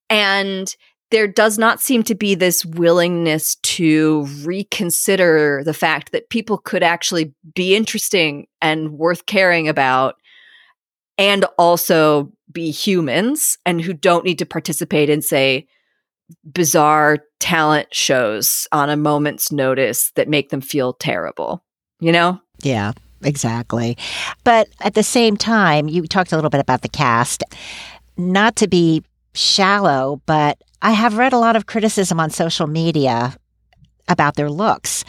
And 0.09 0.75
there 1.11 1.27
does 1.27 1.57
not 1.57 1.79
seem 1.79 2.03
to 2.03 2.15
be 2.15 2.35
this 2.35 2.65
willingness 2.65 3.55
to 3.55 4.27
reconsider 4.43 5.61
the 5.63 5.73
fact 5.73 6.11
that 6.11 6.29
people 6.29 6.57
could 6.57 6.83
actually 6.83 7.33
be 7.53 7.75
interesting 7.75 8.47
and 8.61 8.91
worth 8.93 9.25
caring 9.25 9.67
about 9.67 10.15
and 11.17 11.45
also 11.57 12.31
be 12.51 12.71
humans 12.71 13.57
and 13.65 13.81
who 13.81 13.93
don't 13.93 14.25
need 14.25 14.39
to 14.39 14.45
participate 14.45 15.09
in 15.09 15.21
say 15.21 15.67
bizarre 16.51 17.19
talent 17.39 17.87
shows 17.93 18.67
on 18.71 18.89
a 18.89 18.97
moment's 18.97 19.51
notice 19.51 20.11
that 20.15 20.27
make 20.27 20.49
them 20.49 20.61
feel 20.61 20.93
terrible 20.93 21.63
you 21.99 22.11
know 22.11 22.39
Yeah, 22.63 22.93
exactly. 23.23 23.97
But 24.43 24.67
at 24.81 24.93
the 24.93 25.03
same 25.03 25.37
time, 25.37 25.87
you 25.87 26.07
talked 26.07 26.31
a 26.31 26.35
little 26.35 26.49
bit 26.49 26.61
about 26.61 26.81
the 26.81 26.89
cast. 26.89 27.43
Not 28.17 28.55
to 28.57 28.67
be 28.67 29.03
shallow, 29.33 30.21
but 30.25 30.61
I 30.81 30.91
have 30.91 31.17
read 31.17 31.33
a 31.33 31.37
lot 31.37 31.55
of 31.55 31.65
criticism 31.65 32.19
on 32.19 32.29
social 32.29 32.67
media 32.67 33.35
about 34.07 34.35
their 34.35 34.49
looks. 34.49 35.03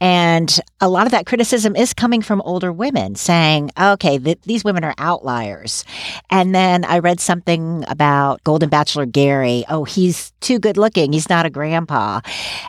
And 0.00 0.60
a 0.80 0.88
lot 0.88 1.06
of 1.06 1.12
that 1.12 1.24
criticism 1.24 1.76
is 1.76 1.94
coming 1.94 2.20
from 2.20 2.42
older 2.42 2.72
women 2.72 3.14
saying, 3.14 3.70
okay, 3.80 4.18
th- 4.18 4.40
these 4.42 4.64
women 4.64 4.84
are 4.84 4.94
outliers. 4.98 5.84
And 6.30 6.54
then 6.54 6.84
I 6.84 6.98
read 6.98 7.20
something 7.20 7.84
about 7.88 8.42
Golden 8.44 8.68
Bachelor 8.68 9.06
Gary. 9.06 9.64
Oh, 9.68 9.84
he's 9.84 10.32
too 10.40 10.58
good 10.58 10.76
looking. 10.76 11.12
He's 11.12 11.30
not 11.30 11.46
a 11.46 11.50
grandpa. 11.50 12.20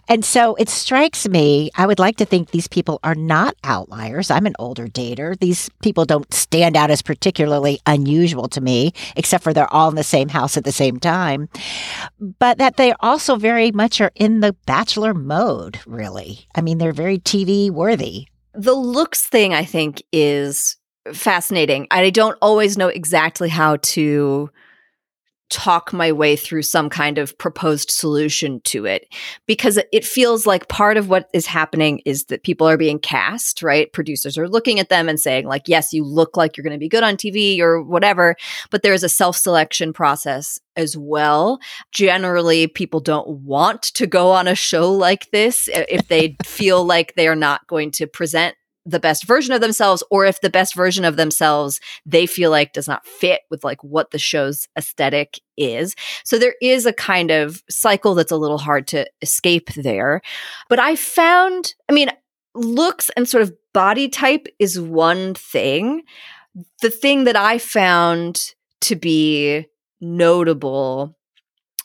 And 0.08 0.24
so 0.24 0.56
it 0.56 0.70
strikes 0.70 1.28
me, 1.28 1.72
I 1.76 1.86
would 1.86 2.00
like 2.00 2.18
to 2.18 2.26
think 2.26 2.52
these 2.52 2.68
people 2.68 3.00
are 3.04 3.16
not 3.16 3.56
outliers. 3.64 4.32
I'm 4.32 4.46
an 4.46 4.56
older 4.60 4.88
dater. 4.88 5.38
These 5.38 5.70
people 5.82 6.06
don't 6.06 6.32
stand 6.34 6.78
out 6.78 6.92
as 6.92 7.02
particularly 7.02 7.82
unusual 7.86 8.48
to 8.50 8.62
me, 8.62 8.94
except 9.16 9.44
for 9.44 9.52
they're 9.52 9.74
all 9.74 9.90
in 9.90 9.96
the 9.96 10.04
same 10.04 10.30
house 10.30 10.58
at 10.58 10.64
the 10.64 10.72
same 10.72 11.00
time. 11.00 11.50
But 12.40 12.60
that 12.60 12.78
they 12.78 12.94
also 13.02 13.36
very 13.36 13.72
much 13.72 14.00
are 14.00 14.12
in 14.16 14.40
the 14.40 14.54
bachelor 14.66 15.14
mode, 15.14 15.80
really. 15.86 16.48
I 16.56 16.62
mean, 16.62 16.78
they're 16.78 16.94
very 16.94 17.15
TV 17.20 17.70
worthy. 17.72 18.28
the 18.54 18.74
looks 18.74 19.22
thing 19.28 19.54
i 19.54 19.66
think 19.66 20.02
is 20.12 20.78
fascinating 21.14 21.88
i 21.92 22.10
don't 22.10 22.38
always 22.42 22.78
know 22.78 22.88
exactly 22.88 23.50
how 23.50 23.76
to 23.78 24.50
talk 25.50 25.94
my 25.94 26.12
way 26.12 26.36
through 26.36 26.64
some 26.64 26.90
kind 26.90 27.18
of 27.18 27.38
proposed 27.38 27.92
solution 27.92 28.60
to 28.62 28.86
it 28.86 29.08
because 29.46 29.80
it 29.92 30.04
feels 30.04 30.46
like 30.46 30.68
part 30.68 30.98
of 30.98 31.10
what 31.10 31.30
is 31.34 31.46
happening 31.46 32.02
is 32.06 32.26
that 32.26 32.44
people 32.44 32.68
are 32.68 32.78
being 32.78 33.00
cast 33.00 33.62
right? 33.62 33.92
Producers 33.94 34.38
are 34.38 34.50
looking 34.50 34.80
at 34.80 34.90
them 34.90 35.08
and 35.08 35.20
saying 35.20 35.48
like 35.48 35.68
yes 35.68 35.94
you 35.94 36.04
look 36.04 36.36
like 36.36 36.58
you're 36.58 36.64
going 36.64 36.74
to 36.74 36.80
be 36.80 36.90
good 36.90 37.04
on 37.04 37.16
tv 37.16 37.60
or 37.60 37.82
whatever 37.82 38.36
but 38.70 38.82
there's 38.82 39.04
a 39.04 39.10
self-selection 39.10 39.94
process 39.94 40.60
as 40.76 40.98
well. 40.98 41.60
Generally 41.92 42.68
people 42.68 43.00
don't 43.00 43.28
want 43.28 43.84
to 43.84 44.08
go 44.08 44.32
on 44.32 44.48
a 44.48 44.56
show 44.56 44.92
like 44.92 45.30
this 45.32 45.70
if 45.72 46.08
they 46.08 46.36
feel 46.44 46.84
like 46.84 47.16
they 47.16 47.28
are 47.28 47.36
not 47.36 47.66
going 47.68 47.92
to 47.92 48.08
present 48.08 48.56
the 48.86 49.00
best 49.00 49.26
version 49.26 49.54
of 49.54 49.62
themselves 49.62 50.04
or 50.12 50.26
if 50.26 50.42
the 50.42 50.50
best 50.50 50.76
version 50.76 51.04
of 51.06 51.16
themselves 51.16 51.80
they 52.06 52.26
feel 52.26 52.52
like 52.52 52.74
does 52.74 52.88
not 52.88 53.06
fit 53.06 53.42
with 53.50 53.64
like 53.64 53.84
what 53.84 54.12
the 54.12 54.20
show's 54.20 54.68
aesthetic 54.78 55.40
is. 55.58 55.96
So 56.24 56.38
there 56.38 56.56
is 56.62 56.86
a 56.86 56.94
kind 56.94 57.32
of 57.32 57.64
cycle 57.70 58.14
that's 58.14 58.32
a 58.32 58.38
little 58.38 58.58
hard 58.58 58.88
to 58.88 59.08
escape 59.22 59.74
there. 59.74 60.22
But 60.70 60.80
i 60.80 60.96
found 60.96 61.74
i 61.90 61.94
mean 61.94 62.12
looks 62.54 63.10
and 63.18 63.28
sort 63.28 63.44
of 63.44 63.54
body 63.74 64.08
type 64.08 64.48
is 64.60 64.80
one 64.80 65.34
thing. 65.34 66.04
The 66.82 66.90
thing 66.90 67.26
that 67.26 67.36
i 67.36 67.58
found 67.58 68.54
to 68.82 68.96
be 68.96 69.66
notable 70.00 71.18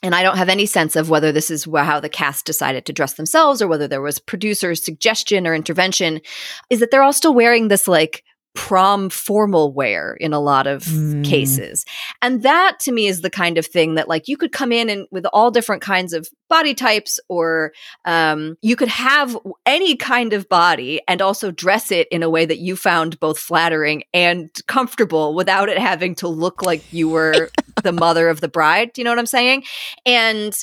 and 0.03 0.15
I 0.15 0.23
don't 0.23 0.37
have 0.37 0.49
any 0.49 0.65
sense 0.65 0.95
of 0.95 1.09
whether 1.09 1.31
this 1.31 1.51
is 1.51 1.65
how 1.65 1.99
the 1.99 2.09
cast 2.09 2.45
decided 2.45 2.85
to 2.85 2.93
dress 2.93 3.13
themselves 3.13 3.61
or 3.61 3.67
whether 3.67 3.87
there 3.87 4.01
was 4.01 4.19
producer 4.19 4.73
suggestion 4.75 5.45
or 5.45 5.53
intervention, 5.53 6.21
is 6.69 6.79
that 6.79 6.91
they're 6.91 7.03
all 7.03 7.13
still 7.13 7.33
wearing 7.33 7.67
this 7.67 7.87
like 7.87 8.23
prom 8.53 9.09
formal 9.09 9.71
wear 9.71 10.13
in 10.19 10.33
a 10.33 10.39
lot 10.39 10.67
of 10.67 10.83
Mm. 10.83 11.23
cases. 11.23 11.85
And 12.21 12.43
that 12.43 12.81
to 12.81 12.91
me 12.91 13.07
is 13.07 13.21
the 13.21 13.29
kind 13.29 13.57
of 13.57 13.65
thing 13.65 13.95
that 13.95 14.09
like 14.09 14.27
you 14.27 14.35
could 14.35 14.51
come 14.51 14.73
in 14.73 14.89
and 14.89 15.07
with 15.09 15.25
all 15.31 15.51
different 15.51 15.81
kinds 15.81 16.11
of 16.11 16.27
body 16.49 16.73
types 16.73 17.17
or 17.29 17.71
um, 18.03 18.57
you 18.61 18.75
could 18.75 18.89
have 18.89 19.37
any 19.65 19.95
kind 19.95 20.33
of 20.33 20.49
body 20.49 20.99
and 21.07 21.21
also 21.21 21.49
dress 21.49 21.91
it 21.91 22.09
in 22.11 22.23
a 22.23 22.29
way 22.29 22.45
that 22.45 22.57
you 22.59 22.75
found 22.75 23.17
both 23.21 23.39
flattering 23.39 24.03
and 24.13 24.49
comfortable 24.67 25.33
without 25.33 25.69
it 25.69 25.77
having 25.77 26.13
to 26.15 26.27
look 26.27 26.61
like 26.61 26.83
you 26.91 27.07
were 27.07 27.49
the 27.83 27.91
mother 27.91 28.29
of 28.29 28.41
the 28.41 28.47
bride. 28.47 28.93
Do 28.93 29.01
you 29.01 29.05
know 29.05 29.11
what 29.11 29.19
I'm 29.19 29.25
saying? 29.25 29.63
And 30.05 30.53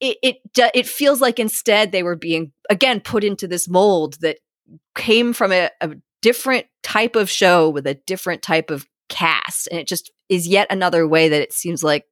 it 0.00 0.18
it 0.22 0.36
it 0.74 0.86
feels 0.86 1.20
like 1.20 1.38
instead 1.38 1.92
they 1.92 2.02
were 2.02 2.16
being 2.16 2.52
again 2.68 3.00
put 3.00 3.24
into 3.24 3.48
this 3.48 3.68
mold 3.68 4.20
that 4.20 4.38
came 4.94 5.32
from 5.32 5.52
a, 5.52 5.70
a 5.80 5.90
different 6.22 6.66
type 6.82 7.16
of 7.16 7.30
show 7.30 7.68
with 7.68 7.86
a 7.86 7.94
different 7.94 8.42
type 8.42 8.70
of 8.70 8.86
cast, 9.08 9.68
and 9.68 9.80
it 9.80 9.86
just 9.86 10.10
is 10.28 10.46
yet 10.46 10.66
another 10.70 11.06
way 11.06 11.28
that 11.28 11.42
it 11.42 11.52
seems 11.52 11.82
like 11.82 12.04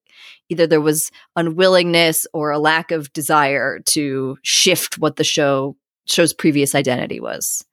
either 0.48 0.66
there 0.66 0.80
was 0.80 1.10
unwillingness 1.36 2.26
or 2.32 2.50
a 2.50 2.58
lack 2.58 2.90
of 2.90 3.12
desire 3.12 3.80
to 3.80 4.38
shift 4.42 4.98
what 4.98 5.16
the 5.16 5.24
show 5.24 5.76
show's 6.06 6.32
previous 6.32 6.74
identity 6.74 7.20
was. 7.20 7.64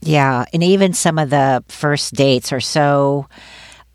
Yeah, 0.00 0.44
and 0.52 0.62
even 0.62 0.92
some 0.92 1.18
of 1.18 1.30
the 1.30 1.64
first 1.68 2.14
dates 2.14 2.52
are 2.52 2.60
so 2.60 3.28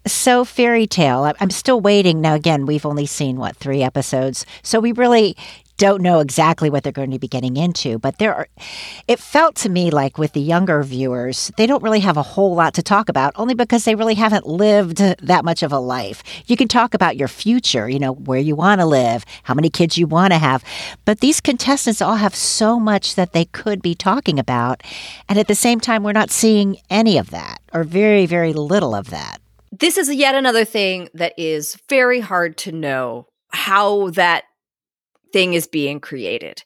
so 0.05 0.45
fairy 0.45 0.87
tale. 0.87 1.31
I'm 1.39 1.49
still 1.49 1.81
waiting. 1.81 2.21
Now 2.21 2.35
again, 2.35 2.65
we've 2.65 2.85
only 2.85 3.05
seen 3.05 3.37
what 3.37 3.55
3 3.57 3.81
episodes. 3.83 4.45
So 4.61 4.79
we 4.79 4.91
really 4.91 5.35
don't 5.77 6.03
know 6.03 6.19
exactly 6.19 6.69
what 6.69 6.83
they're 6.83 6.91
going 6.91 7.09
to 7.09 7.17
be 7.17 7.27
getting 7.27 7.57
into, 7.57 7.97
but 7.97 8.19
there 8.19 8.33
are 8.33 8.47
it 9.07 9.19
felt 9.19 9.55
to 9.55 9.69
me 9.69 9.89
like 9.89 10.19
with 10.19 10.33
the 10.33 10.39
younger 10.39 10.83
viewers, 10.83 11.51
they 11.57 11.65
don't 11.65 11.81
really 11.81 11.99
have 11.99 12.15
a 12.15 12.21
whole 12.21 12.53
lot 12.53 12.75
to 12.75 12.83
talk 12.83 13.09
about 13.09 13.33
only 13.35 13.55
because 13.55 13.83
they 13.83 13.95
really 13.95 14.13
haven't 14.13 14.45
lived 14.45 14.97
that 14.97 15.43
much 15.43 15.63
of 15.63 15.71
a 15.71 15.79
life. 15.79 16.23
You 16.45 16.55
can 16.55 16.67
talk 16.67 16.93
about 16.93 17.17
your 17.17 17.27
future, 17.27 17.89
you 17.89 17.97
know, 17.97 18.13
where 18.13 18.39
you 18.39 18.55
want 18.55 18.81
to 18.81 18.85
live, 18.85 19.25
how 19.43 19.55
many 19.55 19.71
kids 19.71 19.97
you 19.97 20.05
want 20.05 20.31
to 20.31 20.37
have, 20.37 20.63
but 21.05 21.21
these 21.21 21.41
contestants 21.41 22.03
all 22.03 22.17
have 22.17 22.35
so 22.35 22.79
much 22.79 23.15
that 23.15 23.33
they 23.33 23.45
could 23.45 23.81
be 23.81 23.95
talking 23.95 24.37
about, 24.37 24.83
and 25.27 25.39
at 25.39 25.47
the 25.47 25.55
same 25.55 25.79
time 25.79 26.03
we're 26.03 26.11
not 26.11 26.29
seeing 26.29 26.77
any 26.91 27.17
of 27.17 27.31
that 27.31 27.59
or 27.73 27.83
very 27.83 28.27
very 28.27 28.53
little 28.53 28.93
of 28.93 29.09
that. 29.09 29.39
This 29.79 29.97
is 29.97 30.13
yet 30.13 30.35
another 30.35 30.65
thing 30.65 31.09
that 31.15 31.33
is 31.37 31.77
very 31.89 32.19
hard 32.19 32.57
to 32.57 32.71
know 32.71 33.27
how 33.51 34.09
that 34.11 34.43
thing 35.31 35.55
is 35.55 35.67
being 35.67 35.99
created. 35.99 36.61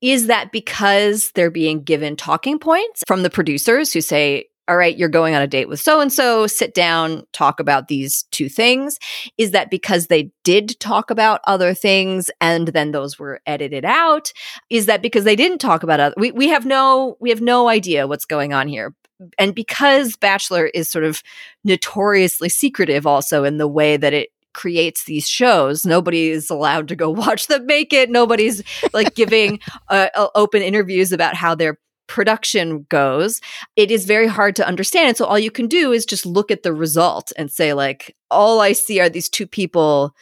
Is 0.00 0.26
that 0.26 0.50
because 0.50 1.30
they're 1.32 1.50
being 1.50 1.82
given 1.82 2.16
talking 2.16 2.58
points 2.58 3.02
from 3.06 3.22
the 3.22 3.30
producers 3.30 3.92
who 3.92 4.00
say, 4.00 4.46
all 4.66 4.76
right, 4.76 4.98
you're 4.98 5.08
going 5.08 5.34
on 5.34 5.40
a 5.40 5.46
date 5.46 5.68
with 5.68 5.80
so 5.80 6.00
and 6.00 6.12
so, 6.12 6.46
sit 6.46 6.74
down, 6.74 7.24
talk 7.32 7.58
about 7.58 7.88
these 7.88 8.24
two 8.32 8.48
things? 8.50 8.98
Is 9.38 9.52
that 9.52 9.70
because 9.70 10.08
they 10.08 10.30
did 10.44 10.78
talk 10.78 11.10
about 11.10 11.40
other 11.46 11.72
things 11.72 12.30
and 12.40 12.68
then 12.68 12.90
those 12.90 13.18
were 13.18 13.40
edited 13.46 13.84
out? 13.86 14.32
Is 14.68 14.86
that 14.86 15.00
because 15.00 15.24
they 15.24 15.36
didn't 15.36 15.58
talk 15.58 15.82
about 15.82 16.00
other 16.00 16.14
we, 16.18 16.32
we 16.32 16.48
have 16.48 16.66
no 16.66 17.16
we 17.18 17.30
have 17.30 17.40
no 17.40 17.68
idea 17.68 18.06
what's 18.06 18.26
going 18.26 18.52
on 18.52 18.68
here. 18.68 18.94
And 19.38 19.54
because 19.54 20.16
Bachelor 20.16 20.66
is 20.66 20.88
sort 20.88 21.04
of 21.04 21.22
notoriously 21.64 22.48
secretive 22.48 23.06
also 23.06 23.44
in 23.44 23.58
the 23.58 23.68
way 23.68 23.96
that 23.96 24.12
it 24.12 24.30
creates 24.54 25.04
these 25.04 25.28
shows 25.28 25.84
nobody 25.86 26.30
is 26.30 26.50
allowed 26.50 26.88
to 26.88 26.96
go 26.96 27.10
watch 27.24 27.46
them 27.46 27.66
make 27.66 27.92
it. 27.92 28.10
Nobody's 28.10 28.62
like 28.92 29.14
giving 29.14 29.60
uh, 29.88 30.08
open 30.34 30.62
interviews 30.62 31.12
about 31.12 31.34
how 31.34 31.54
their 31.54 31.78
production 32.08 32.86
goes. 32.88 33.40
It 33.76 33.90
is 33.90 34.06
very 34.06 34.26
hard 34.26 34.56
to 34.56 34.66
understand 34.66 35.08
and 35.08 35.16
so 35.16 35.26
all 35.26 35.38
you 35.38 35.50
can 35.50 35.66
do 35.66 35.92
is 35.92 36.06
just 36.06 36.26
look 36.26 36.50
at 36.50 36.62
the 36.62 36.72
result 36.72 37.32
and 37.36 37.50
say 37.50 37.74
like 37.74 38.16
all 38.30 38.60
i 38.60 38.72
see 38.72 39.00
are 39.00 39.08
these 39.08 39.28
two 39.28 39.46
people 39.46 40.14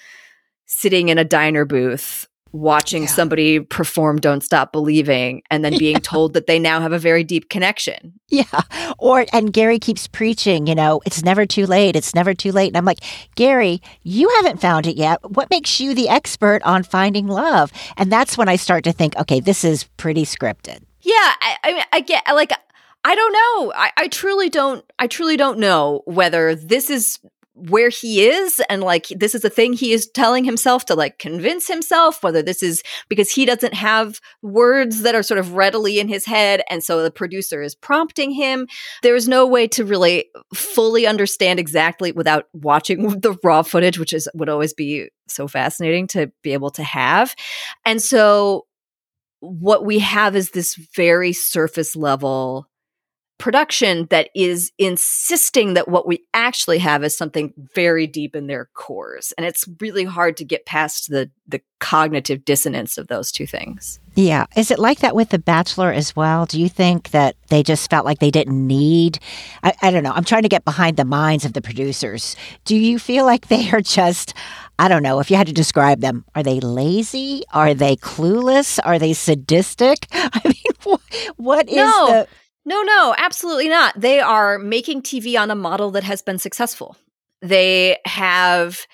sitting 0.67 1.09
in 1.09 1.19
a 1.19 1.25
diner 1.25 1.65
booth 1.65 2.27
watching 2.57 3.03
Yeah. 3.03 3.09
somebody 3.09 3.61
perform 3.61 4.19
don't 4.19 4.43
stop 4.43 4.73
believing 4.73 5.43
and 5.51 5.65
then 5.65 5.79
being 5.79 5.97
told 6.01 6.33
that 6.35 6.47
they 6.47 6.59
now 6.59 6.81
have 6.81 6.93
a 6.93 6.99
very 6.99 7.23
deep 7.25 7.49
connection 7.49 8.15
Yeah. 8.29 8.45
Or, 8.99 9.25
and 9.33 9.53
Gary 9.53 9.79
keeps 9.79 10.07
preaching, 10.07 10.67
you 10.67 10.75
know, 10.75 11.01
it's 11.07 11.23
never 11.23 11.47
too 11.47 11.67
late. 11.67 11.95
It's 11.97 12.15
never 12.15 12.35
too 12.35 12.51
late. 12.53 12.69
And 12.69 12.77
I'm 12.77 12.85
like, 12.85 13.01
Gary, 13.37 13.81
you 14.03 14.29
haven't 14.37 14.61
found 14.61 14.87
it 14.87 14.97
yet. 14.97 15.19
What 15.31 15.51
makes 15.51 15.79
you 15.81 15.95
the 15.95 16.09
expert 16.09 16.63
on 16.65 16.83
finding 16.83 17.27
love? 17.29 17.71
And 17.97 18.11
that's 18.11 18.37
when 18.37 18.49
I 18.49 18.57
start 18.57 18.85
to 18.85 18.93
think, 18.93 19.17
okay, 19.17 19.39
this 19.41 19.65
is 19.65 19.85
pretty 19.97 20.25
scripted. 20.25 20.83
Yeah, 21.03 21.13
I, 21.15 21.57
I, 21.63 21.73
mean, 21.75 21.85
I 21.93 22.01
get 22.01 22.25
like 22.35 22.53
I 23.05 23.15
don't 23.15 23.33
know. 23.33 23.73
I, 23.77 23.91
I 23.97 24.09
truly 24.09 24.49
don't. 24.51 24.85
I 24.99 25.07
truly 25.07 25.37
don't 25.37 25.61
know 25.61 26.03
whether 26.07 26.57
this 26.57 26.91
is 26.91 27.21
where 27.57 27.89
he 27.89 28.27
is 28.27 28.61
and 28.69 28.83
like 28.83 29.07
this 29.17 29.35
is 29.35 29.43
a 29.43 29.49
thing 29.49 29.73
he 29.73 29.93
is 29.93 30.07
telling 30.09 30.45
himself 30.45 30.85
to 30.85 30.95
like 30.95 31.19
convince 31.19 31.67
himself 31.67 32.23
whether 32.23 32.43
this 32.43 32.63
is 32.63 32.83
because 33.09 33.31
he 33.31 33.47
doesn't 33.47 33.73
have 33.73 34.21
words 34.43 35.01
that 35.03 35.15
are 35.15 35.23
sort 35.23 35.39
of 35.39 35.55
readily 35.55 35.99
in 35.99 36.07
his 36.07 36.27
head 36.27 36.63
and 36.69 36.85
so 36.85 37.03
the 37.03 37.11
producer 37.11 37.63
is 37.63 37.75
prompting 37.75 38.31
him. 38.31 38.69
There's 39.03 39.27
no 39.27 39.47
way 39.47 39.67
to 39.69 39.87
really 39.87 40.27
fully 40.55 41.07
understand 41.07 41.59
exactly 41.59 42.13
without 42.13 42.45
watching 42.53 43.09
the 43.21 43.39
raw 43.43 43.63
footage 43.63 43.99
which 43.99 44.13
is 44.13 44.29
would 44.35 44.51
always 44.51 44.75
be 44.75 45.09
so 45.27 45.49
fascinating 45.49 46.07
to 46.09 46.31
be 46.43 46.53
able 46.53 46.71
to 46.73 46.83
have. 46.83 47.35
And 47.87 48.03
so 48.03 48.67
what 49.41 49.85
we 49.85 50.01
have 50.01 50.37
is 50.37 50.51
this 50.51 50.75
very 50.95 51.33
surface 51.33 51.97
level 51.97 52.69
production 53.39 54.07
that 54.11 54.31
is 54.35 54.73
insisting 54.79 55.75
that 55.75 55.89
what 55.89 56.07
we 56.07 56.25
actually 56.33 56.79
have 56.79 57.05
is 57.05 57.17
something 57.17 57.53
very 57.75 58.07
deep 58.07 58.35
in 58.35 58.47
their 58.47 58.71
cores 58.73 59.33
and 59.37 59.47
it's 59.47 59.69
really 59.79 60.05
hard 60.05 60.37
to 60.39 60.45
get 60.45 60.65
past 60.65 61.11
the 61.11 61.31
the 61.47 61.61
cognitive 61.79 62.47
dissonance 62.47 62.97
of 62.97 63.09
those 63.09 63.31
two 63.31 63.47
things 63.47 64.01
yeah 64.15 64.47
is 64.57 64.71
it 64.71 64.79
like 64.79 65.01
that 65.01 65.15
with 65.15 65.29
the 65.29 65.39
bachelor 65.39 65.93
as 65.93 66.17
well 66.17 66.47
do 66.47 66.59
you 66.59 66.69
think 66.69 67.11
that 67.11 67.37
they 67.51 67.63
just 67.63 67.91
felt 67.91 68.07
like 68.07 68.21
they 68.21 68.31
didn't 68.31 68.67
need 68.67 69.19
I, 69.63 69.75
I 69.83 69.91
don't 69.91 70.03
know 70.03 70.13
i'm 70.13 70.25
trying 70.25 70.43
to 70.45 70.49
get 70.49 70.65
behind 70.65 70.97
the 70.97 71.05
minds 71.05 71.45
of 71.45 71.53
the 71.53 71.61
producers 71.61 72.37
do 72.65 72.75
you 72.75 72.99
feel 72.99 73.27
like 73.27 73.49
they 73.49 73.71
are 73.71 73.83
just 73.83 74.33
I 74.79 74.89
don't 74.89 75.03
know 75.03 75.21
if 75.21 75.31
you 75.31 75.39
had 75.39 75.47
to 75.47 75.55
describe 75.55 76.03
them. 76.03 76.27
Are 76.35 76.43
they 76.43 76.61
lazy? 76.61 77.45
Are 77.51 77.73
they 77.73 77.97
clueless? 77.97 78.79
Are 78.85 78.99
they 78.99 79.15
sadistic? 79.15 80.07
I 80.13 80.43
mean, 80.45 80.99
what 81.37 81.67
is 81.67 81.77
no. 81.77 82.07
the 82.09 82.29
no, 82.67 82.83
no, 82.83 83.15
absolutely 83.17 83.69
not. 83.69 83.99
They 83.99 84.21
are 84.21 84.59
making 84.59 85.03
TV 85.03 85.41
on 85.41 85.51
a 85.51 85.55
model 85.55 85.93
that 85.93 86.03
has 86.03 86.21
been 86.21 86.39
successful. 86.39 86.97
They 87.41 87.99
have 88.05 88.87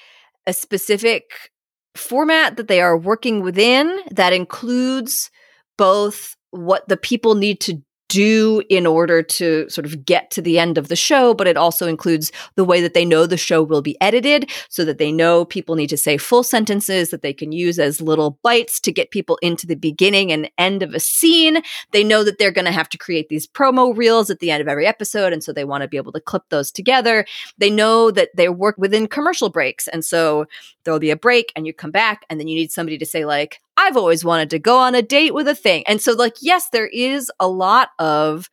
a 0.47 0.53
specific 0.53 1.51
format 1.95 2.57
that 2.59 2.69
they 2.69 2.83
are 2.83 2.97
working 2.97 3.43
within 3.43 3.99
that 4.11 4.33
includes 4.33 5.31
both 5.79 6.37
what 6.51 6.87
the 6.89 6.99
people 6.99 7.35
need 7.35 7.61
to 7.61 7.83
do 8.13 8.63
in 8.69 8.87
order 8.87 9.23
to 9.23 9.67
sort 9.71 9.87
of 9.87 10.05
get 10.05 10.31
to 10.31 10.43
the 10.43 10.59
end 10.59 10.77
of 10.77 10.89
the 10.89 10.97
show, 10.97 11.33
but 11.33 11.47
it 11.47 11.57
also 11.57 11.87
includes 11.87 12.31
the 12.57 12.65
way 12.65 12.83
that 12.83 12.93
they 12.93 13.07
know 13.07 13.27
the 13.27 13.39
show 13.39 13.63
will 13.63 13.81
be 13.81 13.99
edited 14.03 14.51
so 14.69 14.85
that 14.85 14.99
they 14.99 15.11
know 15.11 15.47
people 15.47 15.77
need 15.77 15.89
to 15.89 15.97
say 15.97 16.19
full 16.19 16.43
sentences 16.43 17.09
that 17.09 17.23
they 17.23 17.33
can 17.33 17.53
use 17.53 17.79
as 17.79 18.03
little 18.03 18.39
bites 18.43 18.81
to 18.81 18.93
get 18.93 19.11
people 19.11 19.39
into 19.41 19.67
the 19.67 19.77
beginning 19.77 20.31
and 20.31 20.51
end 20.59 20.83
of 20.83 20.93
a 20.93 21.01
scene. 21.01 21.63
They 21.93 22.05
know 22.05 22.23
that 22.23 22.39
they're 22.39 22.51
going 22.51 22.67
to 22.67 22.71
have 22.71 22.91
to 22.91 22.99
create 22.99 23.31
these 23.31 23.47
promo 23.47 23.97
reels 23.97 24.29
at 24.29 24.41
the 24.41 24.51
end 24.51 24.61
of 24.61 24.69
every 24.69 24.87
episode. 24.87 25.33
And 25.33 25.43
so 25.43 25.51
they 25.51 25.65
want 25.65 25.81
to 25.81 25.89
be 25.89 25.97
able 25.97 26.13
to 26.13 26.21
clip 26.21 26.43
those 26.51 26.71
together. 26.71 27.25
They 27.57 27.71
know 27.71 28.11
that 28.11 28.29
they 28.37 28.51
work 28.51 28.77
within 28.77 29.07
commercial 29.07 29.49
breaks. 29.49 29.89
And 29.89 30.05
so 30.05 30.45
there'll 30.85 31.01
be 31.01 31.11
a 31.11 31.17
break 31.17 31.51
and 31.57 31.67
you 31.67 31.73
come 31.73 31.93
back 31.93 32.27
and 32.29 32.39
then 32.39 32.49
you 32.49 32.57
need 32.57 32.73
somebody 32.73 32.99
to 32.99 33.07
say 33.07 33.25
like, 33.25 33.61
I've 33.83 33.97
always 33.97 34.25
wanted 34.25 34.51
to 34.51 34.59
go 34.59 34.79
on 34.79 34.95
a 34.95 35.03
date 35.03 35.35
with 35.35 35.49
a 35.49 35.55
thing. 35.55 35.83
And 35.87 36.01
so, 36.01 36.13
like, 36.13 36.37
yes, 36.41 36.69
there 36.71 36.87
is 36.87 37.31
a 37.41 37.49
lot 37.49 37.91
of 37.99 38.49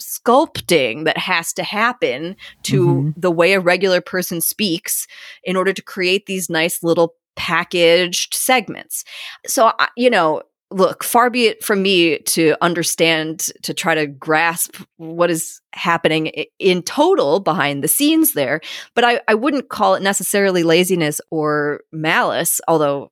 sculpting 0.00 1.04
that 1.06 1.18
has 1.18 1.52
to 1.54 1.62
happen 1.62 2.36
to 2.64 2.86
mm-hmm. 2.86 3.10
the 3.20 3.30
way 3.30 3.54
a 3.54 3.60
regular 3.60 4.00
person 4.00 4.40
speaks 4.40 5.06
in 5.42 5.56
order 5.56 5.72
to 5.72 5.82
create 5.82 6.26
these 6.26 6.48
nice 6.48 6.82
little 6.82 7.14
packaged 7.34 8.34
segments. 8.34 9.04
So, 9.46 9.72
you 9.96 10.10
know, 10.10 10.42
look, 10.70 11.02
far 11.02 11.30
be 11.30 11.46
it 11.46 11.64
from 11.64 11.82
me 11.82 12.18
to 12.18 12.54
understand, 12.60 13.50
to 13.62 13.72
try 13.72 13.94
to 13.94 14.06
grasp 14.06 14.76
what 14.98 15.30
is 15.30 15.60
happening 15.72 16.26
in 16.58 16.82
total 16.82 17.40
behind 17.40 17.82
the 17.82 17.88
scenes 17.88 18.34
there, 18.34 18.60
but 18.94 19.02
I, 19.02 19.20
I 19.28 19.34
wouldn't 19.34 19.70
call 19.70 19.94
it 19.94 20.02
necessarily 20.02 20.62
laziness 20.62 21.20
or 21.30 21.80
malice, 21.90 22.60
although 22.68 23.10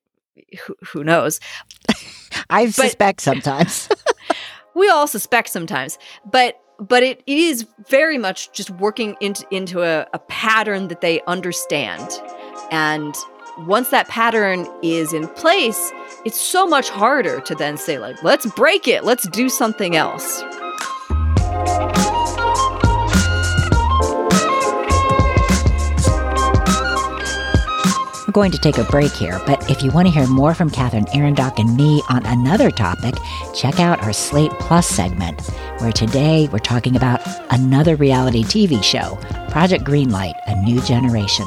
who, 0.64 0.76
who 0.85 1.05
knows? 1.05 1.40
I 2.50 2.69
suspect 2.71 3.21
sometimes. 3.21 3.88
we 4.75 4.88
all 4.88 5.07
suspect 5.07 5.49
sometimes, 5.49 5.99
but 6.25 6.61
but 6.78 7.02
it 7.02 7.23
is 7.26 7.66
very 7.88 8.19
much 8.19 8.52
just 8.52 8.71
working 8.71 9.16
into 9.21 9.47
into 9.50 9.83
a, 9.83 10.07
a 10.12 10.19
pattern 10.19 10.88
that 10.88 11.00
they 11.00 11.21
understand, 11.23 12.09
and 12.71 13.14
once 13.61 13.88
that 13.88 14.07
pattern 14.09 14.66
is 14.83 15.12
in 15.12 15.28
place, 15.28 15.93
it's 16.26 16.39
so 16.39 16.67
much 16.67 16.91
harder 16.91 17.41
to 17.41 17.54
then 17.54 17.78
say 17.78 17.99
like, 17.99 18.23
let's 18.23 18.45
break 18.54 18.87
it, 18.87 19.04
let's 19.04 19.26
do 19.28 19.49
something 19.49 19.97
else. 19.97 20.43
Going 28.36 28.52
to 28.52 28.58
take 28.58 28.76
a 28.76 28.84
break 28.84 29.12
here, 29.12 29.40
but 29.46 29.70
if 29.70 29.82
you 29.82 29.90
want 29.92 30.08
to 30.08 30.12
hear 30.12 30.26
more 30.26 30.52
from 30.52 30.68
Kathryn 30.68 31.08
Arendonk 31.14 31.58
and 31.58 31.75
me 31.75 32.02
on 32.10 32.26
another 32.26 32.70
topic, 32.70 33.14
check 33.54 33.80
out 33.80 34.02
our 34.02 34.12
Slate 34.12 34.50
Plus 34.60 34.86
segment, 34.86 35.40
where 35.78 35.90
today 35.90 36.46
we're 36.52 36.58
talking 36.58 36.96
about 36.96 37.22
another 37.49 37.96
reality 37.96 38.44
TV 38.44 38.84
show, 38.84 39.18
Project 39.49 39.84
Greenlight 39.84 40.34
A 40.49 40.62
New 40.62 40.82
Generation. 40.82 41.46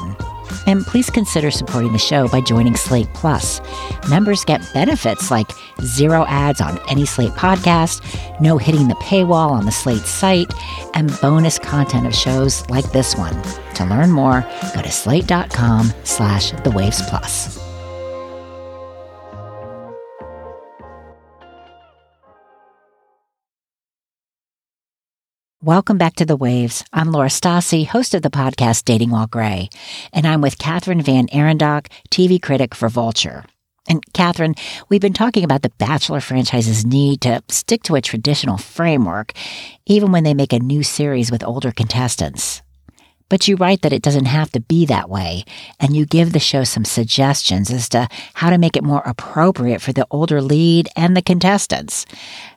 And 0.66 0.84
please 0.84 1.08
consider 1.10 1.52
supporting 1.52 1.92
the 1.92 1.98
show 1.98 2.26
by 2.26 2.40
joining 2.40 2.74
Slate 2.74 3.14
Plus. 3.14 3.60
Members 4.08 4.44
get 4.44 4.68
benefits 4.74 5.30
like 5.30 5.46
zero 5.80 6.26
ads 6.26 6.60
on 6.60 6.80
any 6.88 7.06
Slate 7.06 7.34
podcast, 7.34 8.02
no 8.40 8.58
hitting 8.58 8.88
the 8.88 8.96
paywall 8.96 9.50
on 9.50 9.64
the 9.64 9.70
Slate 9.70 10.02
site, 10.02 10.52
and 10.94 11.16
bonus 11.20 11.56
content 11.56 12.08
of 12.08 12.16
shows 12.16 12.68
like 12.68 12.90
this 12.90 13.14
one. 13.14 13.40
To 13.80 13.86
learn 13.86 14.12
more, 14.12 14.46
go 14.74 14.82
to 14.82 14.90
slate.com 14.90 15.90
slash 16.04 16.50
the 16.50 16.70
waves 16.70 17.00
plus. 17.08 17.58
Welcome 25.62 25.96
back 25.96 26.16
to 26.16 26.26
The 26.26 26.36
Waves. 26.36 26.84
I'm 26.92 27.10
Laura 27.10 27.28
Stassi, 27.28 27.86
host 27.86 28.12
of 28.12 28.20
the 28.20 28.28
podcast 28.28 28.84
Dating 28.84 29.08
While 29.08 29.26
Gray, 29.26 29.70
and 30.12 30.26
I'm 30.26 30.42
with 30.42 30.58
Kathryn 30.58 31.00
Van 31.00 31.28
Arendonk, 31.28 31.86
TV 32.10 32.40
critic 32.40 32.74
for 32.74 32.90
Vulture. 32.90 33.46
And 33.88 34.04
Kathryn, 34.12 34.58
we've 34.90 35.00
been 35.00 35.14
talking 35.14 35.42
about 35.42 35.62
the 35.62 35.72
Bachelor 35.78 36.20
franchise's 36.20 36.84
need 36.84 37.22
to 37.22 37.42
stick 37.48 37.82
to 37.84 37.94
a 37.94 38.02
traditional 38.02 38.58
framework, 38.58 39.32
even 39.86 40.12
when 40.12 40.24
they 40.24 40.34
make 40.34 40.52
a 40.52 40.58
new 40.58 40.82
series 40.82 41.30
with 41.30 41.42
older 41.42 41.72
contestants. 41.72 42.60
But 43.30 43.48
you 43.48 43.56
write 43.56 43.80
that 43.80 43.94
it 43.94 44.02
doesn't 44.02 44.26
have 44.26 44.52
to 44.52 44.60
be 44.60 44.84
that 44.86 45.08
way, 45.08 45.44
and 45.78 45.96
you 45.96 46.04
give 46.04 46.34
the 46.34 46.38
show 46.38 46.64
some 46.64 46.84
suggestions 46.84 47.70
as 47.70 47.88
to 47.90 48.08
how 48.34 48.50
to 48.50 48.58
make 48.58 48.76
it 48.76 48.84
more 48.84 49.02
appropriate 49.06 49.80
for 49.80 49.94
the 49.94 50.06
older 50.10 50.42
lead 50.42 50.90
and 50.94 51.16
the 51.16 51.22
contestants. 51.22 52.04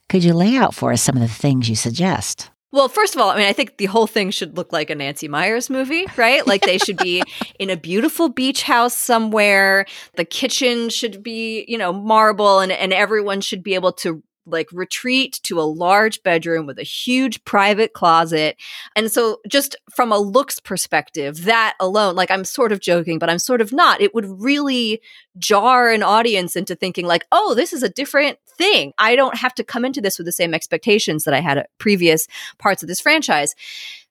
Could 0.09 0.25
you 0.25 0.33
lay 0.33 0.57
out 0.57 0.75
for 0.75 0.91
us 0.91 1.01
some 1.01 1.15
of 1.15 1.21
the 1.21 1.29
things 1.29 1.69
you 1.69 1.77
suggest? 1.77 2.49
Well, 2.73 2.89
first 2.89 3.13
of 3.13 3.21
all, 3.21 3.29
I 3.29 3.37
mean, 3.37 3.45
I 3.45 3.53
think 3.53 3.77
the 3.77 3.85
whole 3.85 4.07
thing 4.07 4.31
should 4.31 4.57
look 4.57 4.73
like 4.73 4.89
a 4.89 4.95
Nancy 4.95 5.27
Meyers 5.27 5.69
movie, 5.69 6.07
right? 6.17 6.45
Like 6.53 6.63
they 6.63 6.79
should 6.79 6.97
be 6.97 7.21
in 7.59 7.69
a 7.69 7.77
beautiful 7.77 8.29
beach 8.29 8.63
house 8.63 8.97
somewhere. 8.97 9.85
The 10.15 10.25
kitchen 10.25 10.89
should 10.89 11.21
be, 11.21 11.65
you 11.67 11.77
know, 11.77 11.93
marble 11.93 12.59
and, 12.59 12.71
and 12.71 12.91
everyone 12.91 13.41
should 13.41 13.61
be 13.63 13.75
able 13.75 13.93
to 13.93 14.23
like 14.45 14.69
retreat 14.71 15.39
to 15.43 15.59
a 15.59 15.63
large 15.63 16.21
bedroom 16.23 16.65
with 16.65 16.79
a 16.79 16.83
huge 16.83 17.43
private 17.45 17.93
closet. 17.93 18.57
And 18.95 19.11
so 19.11 19.39
just 19.47 19.75
from 19.95 20.11
a 20.11 20.17
looks 20.17 20.59
perspective, 20.59 21.45
that 21.45 21.75
alone, 21.79 22.15
like 22.15 22.31
I'm 22.31 22.45
sort 22.45 22.71
of 22.71 22.79
joking, 22.79 23.19
but 23.19 23.29
I'm 23.29 23.39
sort 23.39 23.61
of 23.61 23.71
not. 23.71 24.01
It 24.01 24.13
would 24.13 24.25
really 24.41 25.01
jar 25.37 25.89
an 25.89 26.03
audience 26.03 26.55
into 26.55 26.75
thinking 26.75 27.05
like, 27.05 27.25
"Oh, 27.31 27.53
this 27.53 27.73
is 27.73 27.83
a 27.83 27.89
different 27.89 28.37
thing. 28.57 28.93
I 28.97 29.15
don't 29.15 29.37
have 29.37 29.55
to 29.55 29.63
come 29.63 29.85
into 29.85 30.01
this 30.01 30.17
with 30.17 30.25
the 30.25 30.31
same 30.31 30.53
expectations 30.53 31.23
that 31.23 31.33
I 31.33 31.39
had 31.39 31.57
at 31.57 31.69
previous 31.77 32.27
parts 32.59 32.83
of 32.83 32.89
this 32.89 33.01
franchise." 33.01 33.55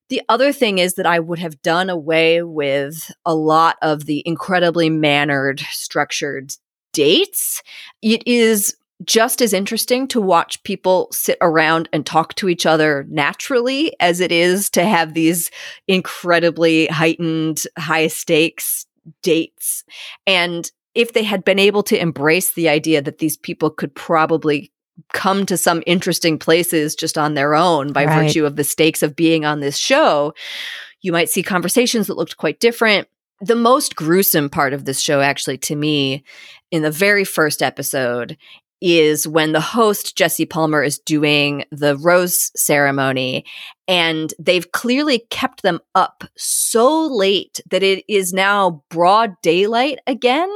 The 0.08 0.22
other 0.28 0.52
thing 0.52 0.78
is 0.78 0.94
that 0.94 1.06
I 1.06 1.20
would 1.20 1.38
have 1.38 1.62
done 1.62 1.88
away 1.88 2.42
with 2.42 3.10
a 3.24 3.34
lot 3.34 3.76
of 3.80 4.04
the 4.04 4.22
incredibly 4.26 4.90
mannered, 4.90 5.60
structured 5.70 6.52
dates. 6.92 7.62
It 8.02 8.22
is 8.26 8.76
just 9.04 9.40
as 9.40 9.52
interesting 9.52 10.06
to 10.08 10.20
watch 10.20 10.62
people 10.62 11.08
sit 11.12 11.38
around 11.40 11.88
and 11.92 12.04
talk 12.04 12.34
to 12.34 12.48
each 12.48 12.66
other 12.66 13.06
naturally 13.08 13.94
as 14.00 14.20
it 14.20 14.32
is 14.32 14.70
to 14.70 14.84
have 14.84 15.14
these 15.14 15.50
incredibly 15.88 16.86
heightened, 16.86 17.62
high 17.78 18.06
stakes 18.06 18.86
dates. 19.22 19.84
And 20.26 20.70
if 20.94 21.12
they 21.12 21.22
had 21.22 21.44
been 21.44 21.58
able 21.58 21.82
to 21.84 21.98
embrace 21.98 22.52
the 22.52 22.68
idea 22.68 23.02
that 23.02 23.18
these 23.18 23.36
people 23.36 23.70
could 23.70 23.94
probably 23.94 24.72
come 25.12 25.46
to 25.46 25.56
some 25.56 25.82
interesting 25.86 26.38
places 26.38 26.94
just 26.94 27.16
on 27.16 27.34
their 27.34 27.54
own 27.54 27.92
by 27.92 28.04
right. 28.04 28.24
virtue 28.24 28.44
of 28.44 28.56
the 28.56 28.64
stakes 28.64 29.02
of 29.02 29.16
being 29.16 29.44
on 29.44 29.60
this 29.60 29.78
show, 29.78 30.34
you 31.00 31.12
might 31.12 31.30
see 31.30 31.42
conversations 31.42 32.06
that 32.06 32.16
looked 32.16 32.36
quite 32.36 32.60
different. 32.60 33.08
The 33.40 33.56
most 33.56 33.96
gruesome 33.96 34.50
part 34.50 34.72
of 34.72 34.84
this 34.84 35.00
show, 35.00 35.20
actually, 35.20 35.58
to 35.58 35.74
me, 35.74 36.22
in 36.70 36.82
the 36.82 36.90
very 36.90 37.24
first 37.24 37.62
episode, 37.62 38.36
is 38.82 39.26
when 39.28 39.52
the 39.52 39.60
host, 39.60 40.16
Jesse 40.16 40.44
Palmer, 40.44 40.82
is 40.82 40.98
doing 40.98 41.64
the 41.70 41.96
rose 41.96 42.50
ceremony 42.60 43.44
And 43.88 44.32
they've 44.38 44.70
clearly 44.70 45.26
kept 45.30 45.62
them 45.62 45.80
up 45.94 46.24
so 46.36 47.06
late 47.06 47.60
that 47.70 47.82
it 47.82 48.04
is 48.08 48.32
now 48.32 48.82
broad 48.88 49.34
daylight 49.42 49.98
again. 50.06 50.48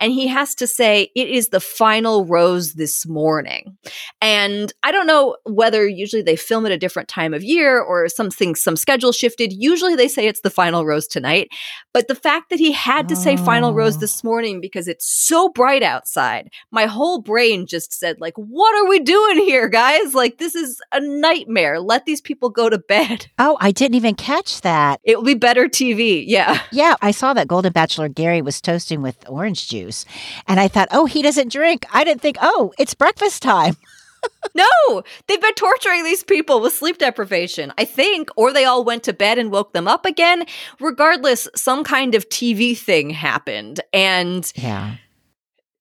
And 0.00 0.12
he 0.12 0.26
has 0.26 0.54
to 0.56 0.66
say, 0.66 1.10
it 1.14 1.28
is 1.28 1.48
the 1.48 1.60
final 1.60 2.24
rose 2.24 2.74
this 2.74 3.06
morning. 3.06 3.76
And 4.20 4.72
I 4.82 4.90
don't 4.90 5.06
know 5.06 5.36
whether 5.44 5.86
usually 5.86 6.22
they 6.22 6.36
film 6.36 6.66
at 6.66 6.72
a 6.72 6.76
different 6.76 7.08
time 7.08 7.34
of 7.34 7.44
year 7.44 7.80
or 7.80 8.08
something, 8.08 8.54
some 8.56 8.76
schedule 8.76 9.12
shifted. 9.12 9.52
Usually 9.52 9.94
they 9.94 10.08
say 10.08 10.26
it's 10.26 10.40
the 10.40 10.50
final 10.50 10.84
rose 10.84 11.06
tonight. 11.06 11.48
But 11.92 12.08
the 12.08 12.14
fact 12.14 12.50
that 12.50 12.58
he 12.58 12.72
had 12.72 13.08
to 13.08 13.16
say 13.16 13.36
final 13.36 13.74
rose 13.74 13.96
oh. 13.96 14.00
this 14.00 14.24
morning 14.24 14.60
because 14.60 14.88
it's 14.88 15.06
so 15.06 15.48
bright 15.50 15.82
outside, 15.82 16.50
my 16.70 16.86
whole 16.86 17.20
brain 17.20 17.66
just 17.66 17.92
said, 17.92 18.20
like, 18.20 18.34
what 18.36 18.74
are 18.74 18.88
we 18.88 18.98
doing 18.98 19.38
here, 19.38 19.68
guys? 19.68 20.14
Like, 20.14 20.38
this 20.38 20.54
is 20.54 20.80
a 20.92 21.00
nightmare. 21.00 21.80
Let 21.80 22.06
these 22.06 22.20
people 22.20 22.50
go 22.50 22.68
to 22.72 22.78
bed. 22.78 23.28
Oh, 23.38 23.56
I 23.60 23.72
didn't 23.72 23.96
even 23.96 24.14
catch 24.14 24.60
that. 24.60 25.00
It 25.02 25.16
will 25.16 25.24
be 25.24 25.34
better 25.34 25.66
TV. 25.66 26.22
Yeah. 26.26 26.60
Yeah, 26.70 26.94
I 27.02 27.10
saw 27.10 27.34
that 27.34 27.48
Golden 27.48 27.72
Bachelor 27.72 28.08
Gary 28.08 28.40
was 28.40 28.60
toasting 28.60 29.02
with 29.02 29.16
orange 29.28 29.68
juice. 29.68 30.04
And 30.46 30.60
I 30.60 30.68
thought, 30.68 30.88
oh, 30.92 31.06
he 31.06 31.22
doesn't 31.22 31.50
drink. 31.50 31.84
I 31.92 32.04
didn't 32.04 32.20
think, 32.20 32.36
oh, 32.40 32.72
it's 32.78 32.94
breakfast 32.94 33.42
time. 33.42 33.76
no, 34.54 35.02
they've 35.26 35.40
been 35.40 35.54
torturing 35.54 36.04
these 36.04 36.22
people 36.22 36.60
with 36.60 36.72
sleep 36.72 36.98
deprivation, 36.98 37.72
I 37.78 37.84
think, 37.84 38.28
or 38.36 38.52
they 38.52 38.64
all 38.64 38.84
went 38.84 39.02
to 39.04 39.12
bed 39.12 39.38
and 39.38 39.50
woke 39.50 39.72
them 39.72 39.88
up 39.88 40.06
again. 40.06 40.44
Regardless, 40.80 41.48
some 41.56 41.84
kind 41.84 42.14
of 42.14 42.28
TV 42.28 42.76
thing 42.76 43.10
happened. 43.10 43.80
And 43.92 44.50
yeah. 44.54 44.96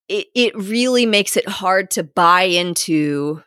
it, 0.07 0.27
it 0.33 0.55
really 0.55 1.05
makes 1.05 1.37
it 1.37 1.47
hard 1.47 1.91
to 1.91 2.03
buy 2.03 2.43
into 2.43 3.43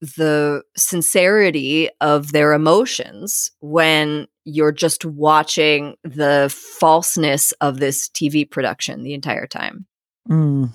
the 0.00 0.62
sincerity 0.76 1.88
of 2.00 2.32
their 2.32 2.52
emotions 2.52 3.50
when 3.60 4.26
you're 4.44 4.72
just 4.72 5.04
watching 5.04 5.96
the 6.04 6.54
falseness 6.78 7.52
of 7.60 7.78
this 7.78 8.08
TV 8.10 8.48
production 8.48 9.02
the 9.02 9.14
entire 9.14 9.46
time. 9.46 9.86
Mm. 10.28 10.70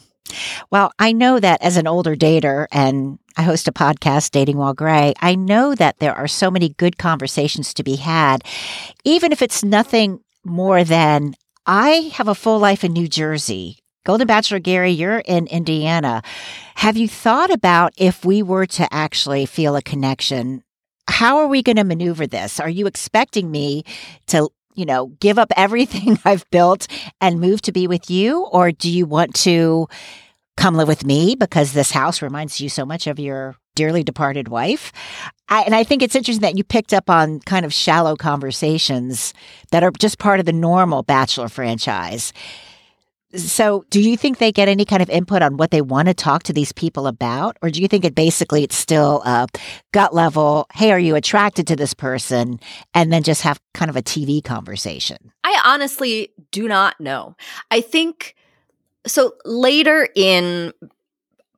Well, 0.72 0.92
I 1.00 1.12
know 1.12 1.40
that 1.40 1.62
as 1.62 1.78
an 1.78 1.88
older 1.88 2.16
dater 2.16 2.68
and 2.72 3.20
I 3.38 3.42
host 3.44 3.68
a 3.68 3.72
podcast, 3.72 4.32
Dating 4.32 4.58
While 4.58 4.74
Gray, 4.74 5.14
I 5.20 5.36
know 5.36 5.76
that 5.76 6.00
there 6.00 6.14
are 6.14 6.28
so 6.28 6.52
many 6.52 6.70
good 6.70 6.98
conversations 6.98 7.74
to 7.76 7.84
be 7.84 7.96
had, 7.96 8.44
even 9.04 9.32
if 9.32 9.42
it's 9.42 9.64
nothing 9.64 10.20
more 10.44 10.84
than 10.84 11.36
I 11.66 12.12
have 12.14 12.28
a 12.28 12.36
full 12.36 12.60
life 12.60 12.84
in 12.84 12.94
New 12.94 13.08
Jersey. 13.08 13.80
Golden 14.06 14.28
Bachelor 14.28 14.60
Gary, 14.60 14.92
you're 14.92 15.20
in 15.20 15.48
Indiana. 15.48 16.22
Have 16.76 16.98
you 16.98 17.08
thought 17.08 17.52
about 17.52 17.94
if 17.98 18.24
we 18.24 18.42
were 18.42 18.66
to 18.68 18.92
actually 18.94 19.46
feel 19.46 19.76
a 19.76 19.82
connection? 19.82 20.64
How 21.08 21.38
are 21.40 21.48
we 21.48 21.62
going 21.62 21.76
to 21.76 21.84
maneuver 21.84 22.26
this? 22.26 22.60
Are 22.60 22.70
you 22.70 22.88
expecting 22.88 23.52
me 23.52 23.84
to 24.28 24.50
you 24.80 24.86
know, 24.86 25.08
give 25.20 25.38
up 25.38 25.52
everything 25.58 26.18
I've 26.26 26.50
built 26.52 26.88
and 27.20 27.42
move 27.42 27.62
to 27.64 27.74
be 27.74 27.86
with 27.86 28.10
you? 28.10 28.46
Or 28.46 28.72
do 28.72 28.90
you 28.90 29.06
want 29.06 29.36
to 29.36 29.88
come 30.56 30.76
live 30.76 30.88
with 30.88 31.06
me 31.06 31.36
because 31.36 31.74
this 31.74 31.92
house 31.92 32.22
reminds 32.22 32.62
you 32.62 32.70
so 32.70 32.86
much 32.86 33.06
of 33.06 33.20
your 33.20 33.58
dearly 33.76 34.04
departed 34.04 34.48
wife? 34.48 34.94
I, 35.50 35.64
and 35.64 35.76
I 35.76 35.84
think 35.84 36.02
it's 36.02 36.16
interesting 36.16 36.44
that 36.44 36.58
you 36.58 36.64
picked 36.64 36.94
up 36.94 37.10
on 37.10 37.42
kind 37.42 37.66
of 37.66 37.74
shallow 37.74 38.16
conversations 38.16 39.34
that 39.72 39.84
are 39.84 39.92
just 39.92 40.18
part 40.18 40.40
of 40.40 40.46
the 40.46 40.54
normal 40.54 41.04
Bachelor 41.04 41.50
franchise. 41.50 42.32
So, 43.36 43.86
do 43.92 44.02
you 44.02 44.18
think 44.18 44.40
they 44.40 44.52
get 44.52 44.68
any 44.68 44.86
kind 44.86 45.04
of 45.04 45.10
input 45.10 45.44
on 45.44 45.58
what 45.58 45.70
they 45.70 45.82
want 45.82 46.08
to 46.08 46.16
talk 46.16 46.44
to 46.44 46.54
these 46.54 46.72
people 46.72 47.06
about? 47.06 47.58
Or 47.62 47.70
do 47.70 47.80
you 47.80 47.88
think 47.88 48.04
it 48.04 48.16
basically 48.16 48.64
it's 48.64 48.76
still 48.76 49.22
a 49.24 49.48
gut 49.92 50.16
level, 50.16 50.66
hey, 50.74 50.92
are 50.92 51.00
you 51.00 51.16
attracted 51.16 51.68
to 51.68 51.76
this 51.76 51.94
person? 51.94 52.60
And 52.96 53.14
then 53.14 53.22
just 53.22 53.44
have 53.44 53.60
kind 53.76 53.90
of 53.90 53.96
a 53.96 54.02
TV 54.02 54.44
conversation? 54.44 55.32
I 55.44 55.62
honestly 55.64 56.30
do 56.52 56.68
not 56.68 57.00
know. 57.00 57.36
I 57.70 57.82
think 57.82 58.36
so 59.06 59.34
later 59.46 60.10
in 60.16 60.74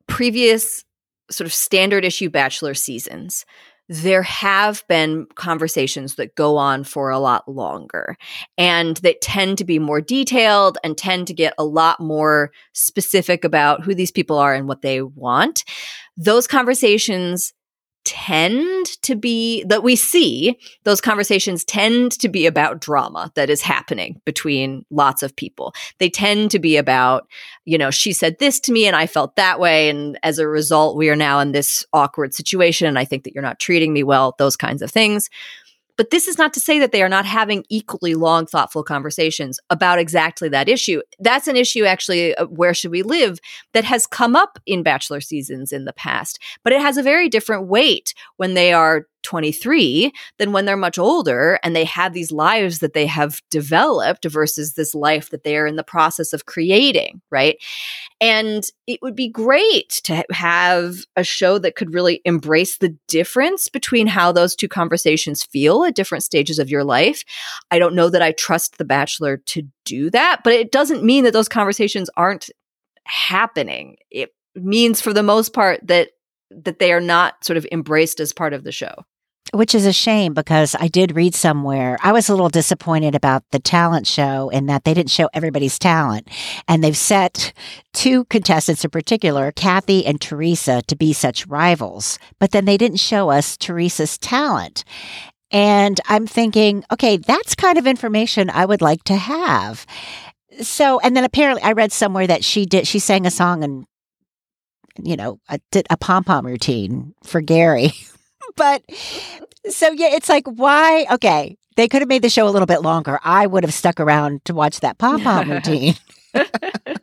previous 0.07 0.84
sort 1.29 1.45
of 1.45 1.53
standard 1.53 2.03
issue 2.03 2.29
bachelor 2.29 2.73
seasons, 2.73 3.45
there 3.91 4.23
have 4.23 4.88
been 4.88 5.27
conversations 5.36 6.15
that 6.15 6.34
go 6.36 6.56
on 6.56 6.82
for 6.82 7.10
a 7.10 7.19
lot 7.19 7.45
longer 7.45 8.15
and 8.58 8.95
that 8.97 9.19
tend 9.19 9.58
to 9.58 9.65
be 9.65 9.80
more 9.80 9.99
detailed 9.99 10.77
and 10.82 10.97
tend 10.97 11.27
to 11.27 11.34
get 11.34 11.54
a 11.58 11.65
lot 11.65 11.99
more 11.99 12.51
specific 12.71 13.43
about 13.43 13.84
who 13.84 13.93
these 13.93 14.10
people 14.10 14.38
are 14.38 14.54
and 14.54 14.65
what 14.65 14.82
they 14.82 15.01
want. 15.01 15.65
Those 16.15 16.47
conversations 16.47 17.51
tend 18.12 18.88
to 19.04 19.15
be 19.15 19.63
that 19.63 19.84
we 19.84 19.95
see 19.95 20.60
those 20.84 21.00
conversations 21.00 21.63
tend 21.63 22.12
to 22.12 22.28
be 22.28 22.45
about 22.45 22.82
drama 22.82 23.32
that 23.36 23.50
is 23.50 23.62
happening 23.62 24.19
between 24.26 24.84
lots 24.89 25.24
of 25.24 25.34
people. 25.34 25.74
They 25.97 26.10
tend 26.10 26.52
to 26.52 26.60
be 26.60 26.76
about 26.76 27.26
you 27.63 27.78
know 27.78 27.89
she 27.89 28.12
said 28.12 28.38
this 28.39 28.60
to 28.62 28.74
me 28.74 28.86
and 28.86 28.97
i 28.97 29.08
felt 29.08 29.38
that 29.38 29.62
way. 29.62 29.89
And 29.89 30.19
as 30.24 30.39
a 30.39 30.47
result 30.47 30.97
we 30.97 31.10
are 31.10 31.15
now 31.15 31.39
in 31.39 31.54
this 31.54 31.86
awkward 31.93 32.34
situation 32.34 32.86
and 32.86 33.00
i 33.00 33.06
think 33.06 33.24
that 33.24 33.34
you're 33.34 33.41
not 33.41 33.62
treating 33.62 33.93
me 33.93 34.04
well 34.04 34.36
those 34.38 34.58
kinds 34.58 34.82
of 34.82 34.91
things 34.91 35.30
but 36.02 36.10
this 36.10 36.28
is 36.28 36.40
not 36.40 36.52
to 36.52 36.60
say 36.60 36.80
that 36.80 36.92
they 36.92 37.04
are 37.04 37.08
not 37.10 37.28
having 37.28 37.64
equally 37.70 38.16
long, 38.16 38.48
thoughtful 38.48 38.84
conversations 38.84 39.60
about 39.70 40.00
exactly 40.00 40.50
that 40.50 40.68
issue. 40.68 41.00
That's 41.20 41.48
an 41.48 41.56
issue, 41.56 41.84
actually, 41.84 42.34
uh, 42.38 42.48
where 42.48 42.74
should 42.74 42.90
we 42.90 43.04
live, 43.04 43.38
that 43.74 43.84
has 43.84 44.08
come 44.08 44.36
up 44.36 44.58
in 44.66 44.82
Bachelor 44.82 45.22
seasons 45.22 45.72
in 45.72 45.86
the 45.86 45.94
past, 45.94 46.40
but 46.64 46.74
it 46.74 46.82
has 46.82 46.98
a 46.98 47.04
very 47.04 47.30
different 47.30 47.68
weight 47.68 48.16
when 48.38 48.56
they 48.56 48.74
are 48.74 49.06
23 49.23 50.12
than 50.38 50.51
when 50.51 50.65
they're 50.65 50.77
much 50.77 50.97
older 50.97 51.60
and 51.63 51.75
they 51.75 51.86
have 51.86 52.13
these 52.13 52.31
lives 52.31 52.79
that 52.79 52.93
they 52.93 53.05
have 53.05 53.41
developed 53.49 54.25
versus 54.25 54.73
this 54.73 54.93
life 54.95 55.29
that 55.29 55.43
they 55.43 55.57
are 55.57 55.67
in 55.67 55.75
the 55.75 55.84
process 55.84 56.34
of 56.34 56.45
creating, 56.45 57.21
right? 57.29 57.57
And 58.19 58.63
it 58.88 58.99
would 59.01 59.15
be 59.15 59.27
great 59.27 59.89
to 60.03 60.23
have 60.31 60.97
a 61.15 61.23
show 61.23 61.57
that 61.60 61.75
could 61.75 61.93
really 61.93 62.21
embrace 62.25 62.77
the 62.77 62.95
difference 63.07 63.69
between 63.69 64.07
how 64.07 64.31
those 64.31 64.55
two 64.55 64.67
conversations 64.67 65.43
feel 65.43 65.84
at 65.84 65.95
different 65.95 66.23
stages 66.23 66.60
of 66.60 66.69
your 66.69 66.84
life. 66.84 67.23
I 67.71 67.79
don't 67.79 67.95
know 67.95 68.10
that 68.10 68.21
I 68.21 68.31
trust 68.31 68.77
The 68.77 68.86
Bachelor 68.86 69.38
to 69.38 69.63
do 69.86 70.10
that, 70.12 70.41
but 70.43 70.53
it 70.53 70.71
doesn't 70.71 71.03
mean 71.03 71.23
that 71.23 71.34
those 71.34 71.49
conversations 71.49 72.10
aren't 72.15 72.49
happening. 73.05 73.97
It 74.10 74.34
means 74.55 75.01
for 75.01 75.13
the 75.13 75.23
most 75.23 75.53
part 75.53 75.86
that 75.88 76.10
that 76.51 76.79
they 76.79 76.91
are 76.91 77.01
not 77.01 77.43
sort 77.45 77.55
of 77.55 77.65
embraced 77.71 78.19
as 78.19 78.34
part 78.34 78.53
of 78.53 78.63
the 78.63 78.73
show 78.73 79.05
which 79.54 79.76
is 79.76 79.86
a 79.86 79.94
shame 79.94 80.34
because 80.34 80.76
I 80.80 80.88
did 80.88 81.16
read 81.16 81.36
somewhere. 81.36 81.98
I 82.02 82.14
was 82.14 82.30
a 82.30 82.34
little 82.34 82.50
disappointed 82.50 83.16
about 83.16 83.44
the 83.52 83.60
talent 83.60 84.08
show 84.08 84.50
in 84.50 84.68
that 84.68 84.86
they 84.86 84.94
didn't 84.94 85.12
show 85.12 85.30
everybody's 85.34 85.78
talent. 85.78 86.30
And 86.68 86.84
they've 86.84 86.96
set 86.96 87.52
two 87.94 88.26
contestants 88.26 88.86
in 88.86 88.92
particular, 88.92 89.52
Kathy 89.52 90.06
and 90.06 90.22
Theresa, 90.22 90.82
to 90.84 90.96
be 90.96 91.12
such 91.12 91.48
rivals. 91.48 92.18
But 92.40 92.52
then 92.52 92.66
they 92.66 92.78
didn't 92.78 93.00
show 93.00 93.30
us 93.30 93.58
Theresa's 93.58 94.18
talent. 94.18 94.86
And 95.52 96.00
I'm 96.08 96.28
thinking, 96.28 96.86
okay, 96.92 97.18
that's 97.18 97.56
kind 97.56 97.78
of 97.78 97.86
information 97.86 98.50
I 98.50 98.66
would 98.66 98.82
like 98.82 99.04
to 99.06 99.16
have. 99.16 99.86
So, 100.62 101.00
and 101.02 101.16
then 101.16 101.26
apparently 101.26 101.64
I 101.64 101.74
read 101.74 101.92
somewhere 101.92 102.28
that 102.28 102.46
she 102.46 102.66
did, 102.66 102.88
she 102.88 103.00
sang 103.00 103.26
a 103.26 103.32
song 103.32 103.64
and, 103.66 103.86
you 105.02 105.18
know, 105.18 105.40
did 105.72 105.88
a 105.90 105.98
pom 105.98 106.24
pom 106.24 106.46
routine 106.46 107.14
for 107.24 107.42
Gary. 107.42 107.92
but 108.56 108.84
so 109.70 109.92
yeah, 109.92 110.10
it's 110.12 110.30
like 110.30 110.46
why? 110.48 111.06
Okay, 111.12 111.58
they 111.76 111.88
could 111.88 112.02
have 112.02 112.10
made 112.10 112.22
the 112.22 112.30
show 112.30 112.48
a 112.48 112.52
little 112.52 112.66
bit 112.66 112.82
longer. 112.82 113.20
I 113.24 113.48
would 113.48 113.64
have 113.64 113.74
stuck 113.74 114.00
around 114.00 114.44
to 114.46 114.54
watch 114.54 114.80
that 114.82 114.98
pom 115.00 115.22
pom 115.22 115.52
routine. 115.52 115.96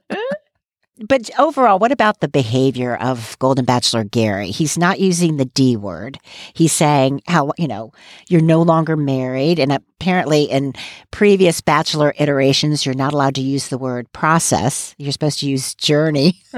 but 1.07 1.31
overall, 1.39 1.79
what 1.79 1.93
about 1.93 2.21
the 2.21 2.29
behavior 2.29 2.97
of 2.97 3.39
Golden 3.39 3.65
Bachelor 3.65 4.05
Gary? 4.05 4.51
He's 4.51 4.77
not 4.77 4.99
using 4.99 5.37
the 5.37 5.45
D 5.45 5.77
word. 5.77 6.19
He's 6.55 6.73
saying 6.73 7.23
how, 7.27 7.53
you 7.59 7.69
know, 7.69 7.93
you're 8.29 8.41
no 8.41 8.63
longer 8.63 8.97
married. 8.97 9.59
And 9.59 9.73
apparently, 9.73 10.45
in 10.45 10.75
previous 11.11 11.61
Bachelor 11.61 12.15
iterations, 12.19 12.85
you're 12.85 12.95
not 12.95 13.13
allowed 13.13 13.35
to 13.37 13.41
use 13.41 13.69
the 13.69 13.79
word 13.79 14.13
process. 14.13 14.95
You're 14.99 15.13
supposed 15.13 15.41
to 15.41 15.49
use 15.49 15.75
journey. 15.75 16.43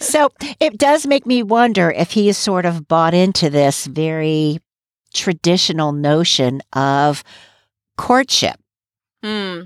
so 0.00 0.30
it 0.60 0.78
does 0.78 1.06
make 1.06 1.26
me 1.26 1.42
wonder 1.42 1.90
if 1.90 2.12
he 2.12 2.28
is 2.28 2.38
sort 2.38 2.64
of 2.64 2.88
bought 2.88 3.14
into 3.14 3.50
this 3.50 3.86
very 3.86 4.58
traditional 5.12 5.92
notion 5.92 6.62
of 6.72 7.22
courtship. 7.96 8.58
Hmm. 9.22 9.62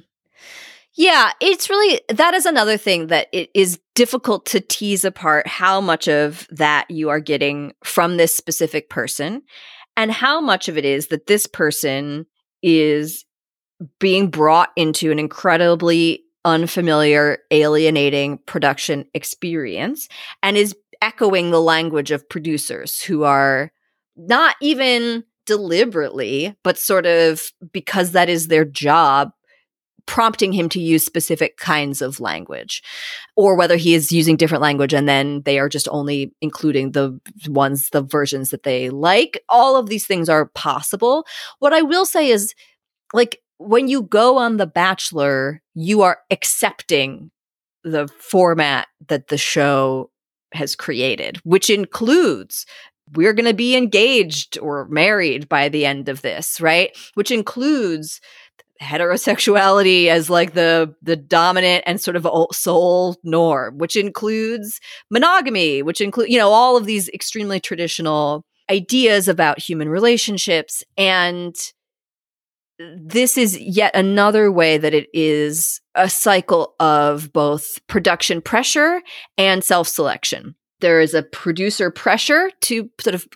Yeah, 0.97 1.33
it's 1.41 1.69
really 1.69 2.01
that 2.09 2.35
is 2.35 2.47
another 2.47 2.79
thing 2.79 3.09
that 3.09 3.29
it 3.33 3.51
is 3.55 3.79
difficult 3.95 4.47
to 4.47 4.61
tease 4.61 5.05
apart 5.05 5.47
how 5.47 5.81
much 5.81 6.09
of 6.09 6.47
that 6.51 6.91
you 6.91 7.11
are 7.11 7.21
getting 7.21 7.75
from 7.85 8.17
this 8.17 8.35
specific 8.35 8.89
person 8.89 9.43
and 9.97 10.11
how 10.11 10.41
much 10.41 10.69
of 10.69 10.79
it 10.79 10.85
is 10.85 11.09
that 11.09 11.27
this 11.27 11.47
person 11.47 12.27
is 12.63 13.25
being 13.99 14.29
brought 14.31 14.71
into 14.77 15.11
an 15.11 15.19
incredibly 15.19 16.23
unfamiliar, 16.47 17.39
alienating 17.51 18.39
production 18.47 19.05
experience 19.13 20.09
and 20.43 20.57
is 20.57 20.75
echoing 21.03 21.51
the 21.51 21.61
language 21.61 22.11
of 22.11 22.29
producers 22.29 23.03
who 23.03 23.25
are 23.25 23.71
not 24.17 24.55
even 24.63 25.25
deliberately, 25.45 26.57
but 26.65 26.79
sort 26.79 27.07
of 27.07 27.53
because 27.73 28.13
that 28.13 28.29
is 28.29 28.49
their 28.49 28.65
job, 28.65 29.31
prompting 30.07 30.53
him 30.53 30.69
to 30.71 30.81
use 30.81 31.05
specific 31.05 31.57
kinds 31.57 32.01
of 32.01 32.21
language 32.21 32.83
or 33.37 33.57
whether 33.57 33.77
he 33.77 33.95
is 33.95 34.12
using 34.12 34.37
different 34.37 34.62
language 34.62 34.95
and 34.95 35.09
then 35.09 35.42
they 35.42 35.59
are 35.59 35.69
just 35.69 35.88
only 35.90 36.33
including 36.40 36.92
the 36.92 37.19
ones 37.49 37.90
the 37.90 38.03
versions 38.03 38.51
that 38.51 38.62
they 38.62 38.88
like. 38.88 39.42
All 39.49 39.77
of 39.77 39.88
these 39.88 40.07
things 40.07 40.29
are 40.29 40.47
possible. 40.47 41.27
What 41.59 41.73
i 41.73 41.83
will 41.83 42.07
say 42.07 42.31
is 42.31 42.55
like 43.12 43.40
when 43.59 43.88
you 43.88 44.03
go 44.03 44.37
on 44.37 44.57
the 44.57 44.66
bachelor 44.66 45.62
you 45.75 46.03
are 46.03 46.19
accepting 46.31 47.31
the 47.85 48.09
format 48.19 48.88
that 49.09 49.29
the 49.29 49.38
show 49.38 50.11
has 50.53 50.77
created 50.77 51.38
which 51.45 51.71
includes 51.71 52.66
we're 53.14 53.33
going 53.33 53.47
to 53.47 53.55
be 53.55 53.77
engaged 53.77 54.59
or 54.59 54.87
married 54.88 55.49
by 55.49 55.69
the 55.69 55.87
end 55.87 56.09
of 56.09 56.23
this 56.23 56.61
right? 56.61 56.97
Which 57.14 57.31
includes 57.31 58.21
heterosexuality 58.83 60.07
as 60.09 60.29
like 60.29 60.55
the 60.55 60.95
the 61.03 61.17
dominant 61.17 61.83
and 61.87 62.01
sort 62.01 62.17
of 62.17 62.27
sole 62.53 63.17
norm 63.25 63.79
which 63.79 63.97
includes 63.97 64.81
monogamy 65.11 65.83
which 65.83 66.01
include 66.01 66.29
you 66.29 66.39
know 66.39 66.51
all 66.51 66.77
of 66.77 66.85
these 66.85 67.09
extremely 67.11 67.59
traditional 67.59 68.45
ideas 68.71 69.29
about 69.29 69.59
human 69.59 69.89
relationships. 69.89 70.83
And 70.97 71.55
this 72.79 73.39
is 73.39 73.59
yet 73.59 73.95
another 73.97 74.53
way 74.53 74.77
that 74.77 74.93
it 74.93 75.09
is 75.15 75.81
a 75.95 76.11
cycle 76.11 76.75
of 76.79 77.33
both 77.33 77.81
production 77.87 78.43
pressure 78.43 79.01
and 79.39 79.65
self-selection. 79.65 80.55
There 80.81 81.01
is 81.01 81.15
a 81.15 81.23
producer 81.23 81.91
pressure 81.91 82.51
to 82.62 82.91
sort 83.01 83.15
of 83.15 83.27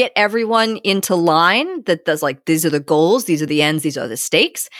get 0.00 0.12
everyone 0.16 0.78
into 0.78 1.14
line 1.14 1.82
that 1.82 2.06
does 2.06 2.22
like 2.22 2.46
these 2.46 2.64
are 2.64 2.70
the 2.70 2.80
goals 2.80 3.26
these 3.26 3.42
are 3.42 3.46
the 3.46 3.60
ends 3.60 3.82
these 3.82 3.98
are 3.98 4.08
the 4.08 4.16
stakes 4.16 4.70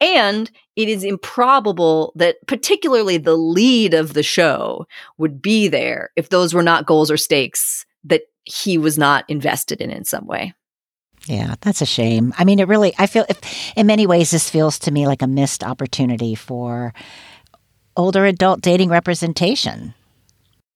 and 0.00 0.48
it 0.76 0.88
is 0.88 1.02
improbable 1.02 2.12
that 2.14 2.36
particularly 2.46 3.18
the 3.18 3.34
lead 3.34 3.94
of 3.94 4.14
the 4.14 4.22
show 4.22 4.86
would 5.18 5.42
be 5.42 5.66
there 5.66 6.10
if 6.14 6.28
those 6.28 6.54
were 6.54 6.62
not 6.62 6.86
goals 6.86 7.10
or 7.10 7.16
stakes 7.16 7.84
that 8.04 8.22
he 8.44 8.78
was 8.78 8.96
not 8.96 9.24
invested 9.26 9.80
in 9.80 9.90
in 9.90 10.04
some 10.04 10.24
way 10.24 10.54
yeah, 11.26 11.56
that's 11.60 11.82
a 11.82 11.86
shame. 11.86 12.32
I 12.38 12.44
mean, 12.44 12.60
it 12.60 12.66
really, 12.66 12.94
I 12.96 13.06
feel, 13.06 13.26
if, 13.28 13.38
in 13.76 13.86
many 13.86 14.06
ways, 14.06 14.30
this 14.30 14.48
feels 14.48 14.78
to 14.78 14.90
me 14.90 15.06
like 15.06 15.20
a 15.20 15.26
missed 15.26 15.62
opportunity 15.62 16.34
for 16.34 16.94
older 17.94 18.24
adult 18.24 18.62
dating 18.62 18.88
representation. 18.88 19.92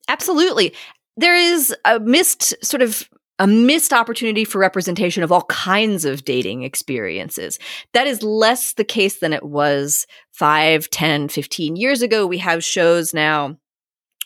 Absolutely. 0.07 0.75
There 1.17 1.35
is 1.35 1.75
a 1.87 1.99
missed 1.99 2.63
sort 2.63 2.83
of 2.83 3.09
a 3.39 3.47
missed 3.47 3.93
opportunity 3.93 4.45
for 4.45 4.59
representation 4.59 5.23
of 5.23 5.33
all 5.33 5.45
kinds 5.45 6.05
of 6.05 6.25
dating 6.25 6.63
experiences. 6.63 7.59
That 7.93 8.07
is 8.07 8.23
less 8.23 8.75
the 8.75 8.85
case 8.85 9.19
than 9.19 9.33
it 9.33 9.43
was 9.43 10.07
5, 10.33 10.89
10, 10.91 11.29
15 11.29 11.77
years 11.77 12.03
ago. 12.03 12.27
We 12.27 12.39
have 12.39 12.63
shows 12.63 13.13
now 13.13 13.57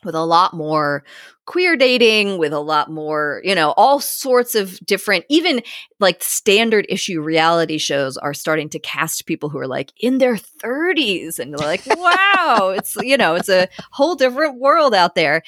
with 0.05 0.15
a 0.15 0.25
lot 0.25 0.55
more 0.55 1.05
queer 1.49 1.77
dating 1.77 2.37
with 2.37 2.53
a 2.53 2.61
lot 2.61 2.91
more, 2.91 3.41
you 3.43 3.55
know, 3.55 3.73
all 3.79 4.01
sorts 4.01 4.55
of 4.55 4.79
different, 4.81 5.25
even 5.31 5.63
like 5.99 6.23
standard 6.23 6.85
issue 6.91 7.23
reality 7.23 7.79
shows 7.79 8.19
are 8.19 8.35
starting 8.35 8.69
to 8.69 8.79
cast 8.79 9.25
people 9.25 9.49
who 9.49 9.57
are 9.57 9.67
like 9.67 9.91
in 9.99 10.19
their 10.19 10.35
30s 10.35 11.39
and 11.39 11.57
like, 11.57 11.87
wow, 11.87 12.75
it's, 12.77 12.97
you 12.97 13.17
know, 13.17 13.35
it's 13.35 13.49
a 13.49 13.67
whole 13.93 14.15
different 14.15 14.61
world 14.61 14.95
out 14.95 15.15
there. 15.15 15.43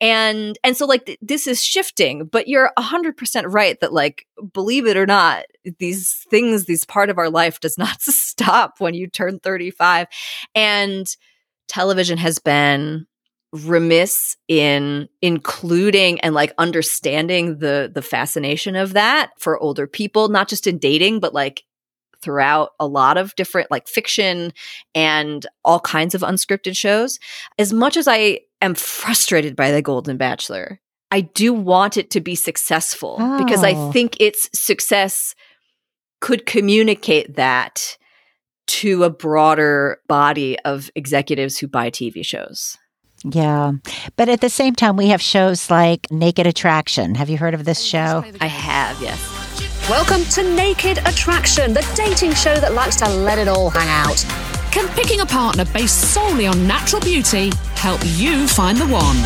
And, 0.00 0.58
and 0.64 0.76
so 0.76 0.86
like 0.86 1.06
th- 1.06 1.20
this 1.22 1.46
is 1.46 1.62
shifting, 1.62 2.24
but 2.24 2.48
you're 2.48 2.72
100% 2.76 3.44
right 3.46 3.78
that 3.78 3.92
like, 3.92 4.26
believe 4.52 4.88
it 4.88 4.96
or 4.96 5.06
not, 5.06 5.44
these 5.78 6.26
things, 6.30 6.64
these 6.64 6.84
part 6.84 7.10
of 7.10 7.18
our 7.18 7.30
life 7.30 7.60
does 7.60 7.78
not 7.78 7.96
stop 8.02 8.80
when 8.80 8.94
you 8.94 9.06
turn 9.06 9.38
35. 9.38 10.08
And 10.56 11.06
television 11.68 12.18
has 12.18 12.40
been 12.40 13.06
remiss 13.54 14.36
in 14.48 15.08
including 15.22 16.20
and 16.20 16.34
like 16.34 16.52
understanding 16.58 17.58
the 17.58 17.88
the 17.94 18.02
fascination 18.02 18.74
of 18.74 18.94
that 18.94 19.30
for 19.38 19.56
older 19.60 19.86
people 19.86 20.28
not 20.28 20.48
just 20.48 20.66
in 20.66 20.76
dating 20.76 21.20
but 21.20 21.32
like 21.32 21.62
throughout 22.20 22.70
a 22.80 22.86
lot 22.86 23.16
of 23.16 23.32
different 23.36 23.70
like 23.70 23.86
fiction 23.86 24.52
and 24.92 25.46
all 25.64 25.78
kinds 25.78 26.16
of 26.16 26.22
unscripted 26.22 26.76
shows 26.76 27.20
as 27.56 27.72
much 27.72 27.96
as 27.96 28.08
i 28.08 28.40
am 28.60 28.74
frustrated 28.74 29.54
by 29.54 29.70
the 29.70 29.82
golden 29.82 30.16
bachelor 30.16 30.80
i 31.12 31.20
do 31.20 31.52
want 31.52 31.96
it 31.96 32.10
to 32.10 32.20
be 32.20 32.34
successful 32.34 33.18
oh. 33.20 33.38
because 33.44 33.62
i 33.62 33.72
oh. 33.72 33.92
think 33.92 34.16
its 34.18 34.50
success 34.52 35.32
could 36.20 36.44
communicate 36.44 37.36
that 37.36 37.96
to 38.66 39.04
a 39.04 39.10
broader 39.10 40.00
body 40.08 40.58
of 40.60 40.90
executives 40.96 41.56
who 41.56 41.68
buy 41.68 41.88
tv 41.88 42.24
shows 42.24 42.76
yeah. 43.24 43.72
But 44.16 44.28
at 44.28 44.40
the 44.40 44.50
same 44.50 44.74
time, 44.74 44.96
we 44.96 45.08
have 45.08 45.20
shows 45.20 45.70
like 45.70 46.10
Naked 46.10 46.46
Attraction. 46.46 47.14
Have 47.14 47.30
you 47.30 47.38
heard 47.38 47.54
of 47.54 47.64
this 47.64 47.82
show? 47.82 48.24
I 48.40 48.46
have, 48.46 49.00
yes. 49.00 49.88
Welcome 49.88 50.24
to 50.26 50.54
Naked 50.54 50.98
Attraction, 51.06 51.74
the 51.74 51.86
dating 51.94 52.34
show 52.34 52.54
that 52.56 52.74
likes 52.74 52.96
to 52.96 53.08
let 53.08 53.38
it 53.38 53.48
all 53.48 53.70
hang 53.70 53.88
out. 53.88 54.24
Can 54.72 54.88
picking 54.96 55.20
a 55.20 55.26
partner 55.26 55.64
based 55.66 56.12
solely 56.12 56.46
on 56.46 56.66
natural 56.66 57.00
beauty 57.00 57.52
help 57.76 58.00
you 58.16 58.48
find 58.48 58.76
the 58.76 58.86
one? 58.86 59.16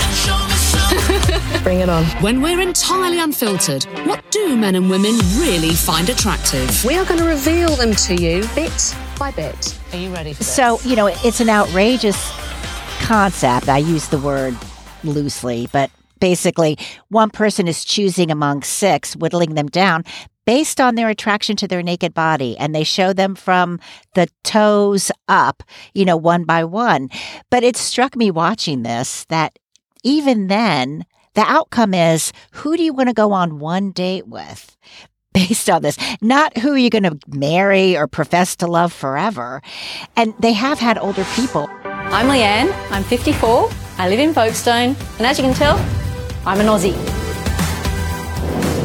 Bring 1.62 1.80
it 1.80 1.88
on. 1.88 2.04
When 2.22 2.42
we're 2.42 2.60
entirely 2.60 3.18
unfiltered, 3.20 3.84
what 4.06 4.30
do 4.30 4.56
men 4.56 4.74
and 4.74 4.90
women 4.90 5.12
really 5.38 5.70
find 5.70 6.08
attractive? 6.08 6.84
We 6.84 6.98
are 6.98 7.04
going 7.04 7.20
to 7.20 7.26
reveal 7.26 7.76
them 7.76 7.94
to 7.94 8.14
you 8.14 8.46
bit 8.54 8.94
by 9.18 9.30
bit. 9.30 9.78
Are 9.92 9.98
you 9.98 10.12
ready 10.12 10.32
for 10.32 10.40
this? 10.40 10.54
So, 10.54 10.80
you 10.84 10.96
know, 10.96 11.06
it's 11.06 11.40
an 11.40 11.48
outrageous 11.48 12.16
concept. 12.98 13.68
I 13.68 13.78
use 13.78 14.08
the 14.08 14.18
word 14.18 14.56
loosely, 15.04 15.68
but 15.72 15.90
basically, 16.20 16.78
one 17.08 17.30
person 17.30 17.68
is 17.68 17.84
choosing 17.84 18.30
among 18.30 18.62
six, 18.62 19.14
whittling 19.16 19.54
them 19.54 19.68
down 19.68 20.04
based 20.48 20.80
on 20.80 20.94
their 20.94 21.10
attraction 21.10 21.56
to 21.56 21.68
their 21.68 21.82
naked 21.82 22.14
body. 22.14 22.56
And 22.56 22.74
they 22.74 22.82
show 22.82 23.12
them 23.12 23.34
from 23.34 23.80
the 24.14 24.28
toes 24.44 25.12
up, 25.28 25.62
you 25.92 26.06
know, 26.06 26.16
one 26.16 26.44
by 26.44 26.64
one. 26.64 27.10
But 27.50 27.64
it 27.64 27.76
struck 27.76 28.16
me 28.16 28.30
watching 28.30 28.82
this 28.82 29.26
that 29.26 29.58
even 30.02 30.46
then, 30.46 31.04
the 31.34 31.42
outcome 31.42 31.92
is 31.92 32.32
who 32.52 32.78
do 32.78 32.82
you 32.82 32.94
want 32.94 33.10
to 33.10 33.14
go 33.14 33.32
on 33.32 33.58
one 33.58 33.90
date 33.90 34.26
with? 34.26 34.76
Based 35.34 35.68
on 35.68 35.82
this, 35.82 35.98
not 36.22 36.56
who 36.56 36.74
you're 36.74 36.90
going 36.90 37.02
to 37.02 37.18
marry 37.28 37.96
or 37.96 38.08
profess 38.08 38.56
to 38.56 38.66
love 38.66 38.92
forever. 38.92 39.62
And 40.16 40.34
they 40.40 40.54
have 40.54 40.78
had 40.78 40.98
older 40.98 41.24
people 41.36 41.68
I'm 42.10 42.26
Leanne, 42.26 42.72
I'm 42.90 43.04
54, 43.04 43.70
I 43.98 44.08
live 44.08 44.18
in 44.18 44.32
Folkestone, 44.32 44.96
and 45.18 45.26
as 45.26 45.38
you 45.38 45.44
can 45.44 45.52
tell, 45.52 45.76
I'm 46.46 46.58
an 46.58 46.66
Aussie. 46.66 46.96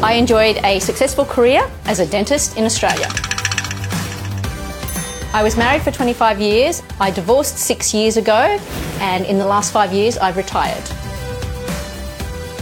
I 0.02 0.12
enjoyed 0.12 0.58
a 0.58 0.78
successful 0.78 1.24
career 1.24 1.66
as 1.86 2.00
a 2.00 2.06
dentist 2.06 2.58
in 2.58 2.64
Australia. 2.64 3.08
I 5.32 5.40
was 5.42 5.56
married 5.56 5.80
for 5.80 5.90
25 5.90 6.38
years, 6.38 6.82
I 7.00 7.10
divorced 7.10 7.56
six 7.56 7.94
years 7.94 8.18
ago, 8.18 8.58
and 9.00 9.24
in 9.24 9.38
the 9.38 9.46
last 9.46 9.72
five 9.72 9.90
years, 9.90 10.18
I've 10.18 10.36
retired. 10.36 10.84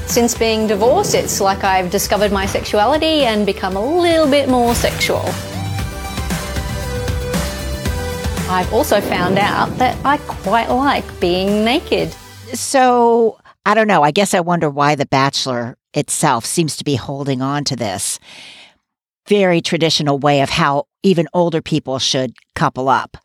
Since 0.09 0.39
being 0.39 0.69
divorced, 0.69 1.17
it's 1.17 1.41
like 1.41 1.65
I've 1.65 1.91
discovered 1.91 2.31
my 2.31 2.47
sexuality 2.47 3.25
and 3.25 3.45
become 3.45 3.77
a 3.77 3.85
little 3.85 4.31
bit 4.31 4.49
more 4.49 4.77
sexual. 4.77 5.25
I've 8.53 8.71
also 8.75 9.01
found 9.01 9.39
out 9.39 9.71
that 9.79 9.97
I 10.05 10.19
quite 10.19 10.69
like 10.69 11.21
being 11.21 11.65
naked. 11.65 12.13
So, 12.53 13.39
I 13.65 13.73
don't 13.73 13.89
know. 13.89 14.03
I 14.03 14.11
guess 14.11 14.35
I 14.35 14.41
wonder 14.41 14.69
why 14.69 14.95
The 14.95 15.07
Bachelor 15.07 15.79
itself 15.95 16.45
seems 16.45 16.77
to 16.77 16.85
be 16.85 16.95
holding 16.95 17.41
on 17.41 17.65
to 17.65 17.77
this 17.77 18.19
very 19.27 19.63
traditional 19.63 20.19
way 20.19 20.43
of 20.43 20.51
how 20.51 20.85
even 21.03 21.29
older 21.33 21.63
people 21.63 21.99
should 21.99 22.35
couple 22.55 22.91
up. 22.91 23.17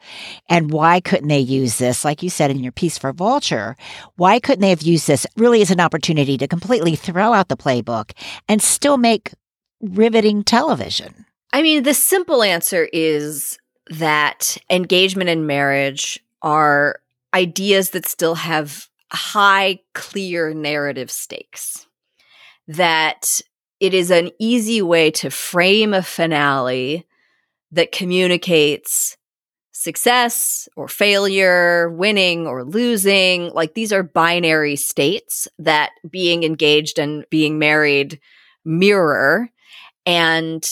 And 0.48 0.72
why 0.72 1.02
couldn't 1.02 1.28
they 1.28 1.40
use 1.40 1.78
this, 1.78 2.06
like 2.06 2.24
you 2.24 2.30
said 2.30 2.50
in 2.50 2.60
your 2.60 2.72
piece 2.72 2.98
for 2.98 3.12
Vulture? 3.12 3.76
Why 4.16 4.40
couldn't 4.40 4.62
they 4.62 4.70
have 4.70 4.82
used 4.82 5.08
this 5.08 5.28
really 5.36 5.62
as 5.62 5.72
an 5.72 5.82
opportunity 5.82 6.38
to 6.38 6.48
completely 6.48 6.96
throw 6.96 7.34
out 7.34 7.50
the 7.50 7.58
playbook 7.58 8.12
and 8.48 8.62
still 8.62 8.98
make 8.98 9.34
riveting 9.82 10.46
television? 10.46 11.26
I 11.52 11.62
mean, 11.64 11.84
the 11.84 11.94
simple 11.94 12.44
answer 12.44 12.88
is 12.94 13.58
that 13.90 14.58
engagement 14.70 15.30
and 15.30 15.48
marriage 15.48 16.20
are 16.42 17.00
ideas 17.34 17.92
that 17.92 18.06
still 18.06 18.36
have 18.36 18.88
high, 19.12 19.80
clear 19.94 20.54
narrative 20.54 21.12
stakes. 21.12 21.88
That 22.68 23.42
it 23.80 23.94
is 23.94 24.12
an 24.12 24.32
easy 24.40 24.82
way 24.82 25.12
to 25.12 25.30
frame 25.30 25.94
a 25.94 26.02
finale 26.02 27.06
that 27.72 27.92
communicates 27.92 29.18
success 29.72 30.68
or 30.76 30.88
failure, 30.88 31.90
winning 31.92 32.48
or 32.48 32.64
losing. 32.64 33.54
Like 33.54 33.76
these 33.76 33.94
are 33.94 34.04
binary 34.04 34.76
states 34.76 35.48
that 35.60 35.92
being 36.10 36.44
engaged 36.44 36.98
and 36.98 37.26
being 37.30 37.60
married 37.60 38.20
mirror. 38.66 39.50
And 40.06 40.68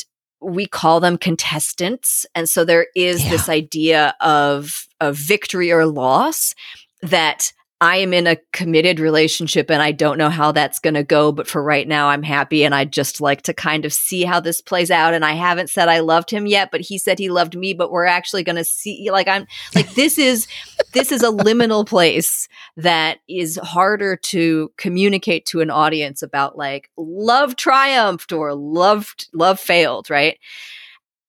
we 0.45 0.65
call 0.67 0.99
them 0.99 1.17
contestants. 1.17 2.25
And 2.35 2.47
so 2.47 2.63
there 2.63 2.87
is 2.95 3.23
Yeah. 3.23 3.31
this 3.31 3.49
idea 3.49 4.15
of, 4.21 4.87
of 5.01 5.17
victory 5.17 5.71
or 5.71 5.85
loss 5.85 6.53
that 7.01 7.51
I 7.81 7.97
am 7.97 8.13
in 8.13 8.25
a 8.25 8.37
committed 8.53 9.01
relationship 9.01 9.69
and 9.69 9.81
I 9.81 9.91
don't 9.91 10.17
know 10.17 10.29
how 10.29 10.53
that's 10.53 10.79
going 10.79 10.93
to 10.93 11.03
go, 11.03 11.33
but 11.33 11.47
for 11.47 11.61
right 11.61 11.85
now, 11.85 12.07
I'm 12.07 12.23
happy. 12.23 12.63
And 12.63 12.73
I'd 12.73 12.93
just 12.93 13.19
like 13.19 13.41
to 13.43 13.53
kind 13.53 13.83
of 13.83 13.91
see 13.91 14.23
how 14.23 14.39
this 14.39 14.61
plays 14.61 14.89
out. 14.89 15.13
And 15.13 15.25
I 15.25 15.33
haven't 15.33 15.69
said 15.69 15.89
I 15.89 15.99
loved 15.99 16.31
him 16.31 16.47
yet, 16.47 16.71
but 16.71 16.79
he 16.79 16.97
said 16.97 17.19
he 17.19 17.29
loved 17.29 17.55
me, 17.55 17.73
but 17.73 17.91
we're 17.91 18.05
actually 18.05 18.43
going 18.43 18.55
to 18.55 18.63
see, 18.63 19.09
like, 19.11 19.27
I'm 19.27 19.45
like, 19.75 19.93
this 19.93 20.17
is, 20.17 20.47
this 20.93 21.11
is 21.11 21.21
a 21.21 21.31
liminal 21.31 21.85
place 21.85 22.47
that 22.77 23.19
is 23.27 23.59
harder 23.61 24.15
to 24.15 24.71
communicate 24.77 25.45
to 25.47 25.59
an 25.59 25.69
audience 25.69 26.23
about 26.23 26.57
like 26.57 26.89
love 26.95 27.57
triumphed 27.57 28.31
or 28.31 28.55
loved, 28.55 29.27
love 29.33 29.59
failed, 29.59 30.09
right? 30.09 30.39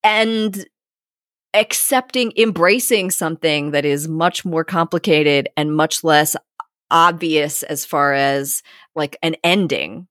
And 0.05 0.65
accepting, 1.57 2.33
embracing 2.37 3.11
something 3.11 3.71
that 3.73 3.85
is 3.85 4.09
much 4.09 4.45
more 4.45 4.65
complicated 4.65 5.49
and 5.57 5.75
much 5.75 6.05
less 6.05 6.37
obvious 6.91 7.63
as 7.65 7.85
far 7.85 8.15
as 8.15 8.63
like 8.95 9.17
an 9.23 9.37
ending 9.43 10.07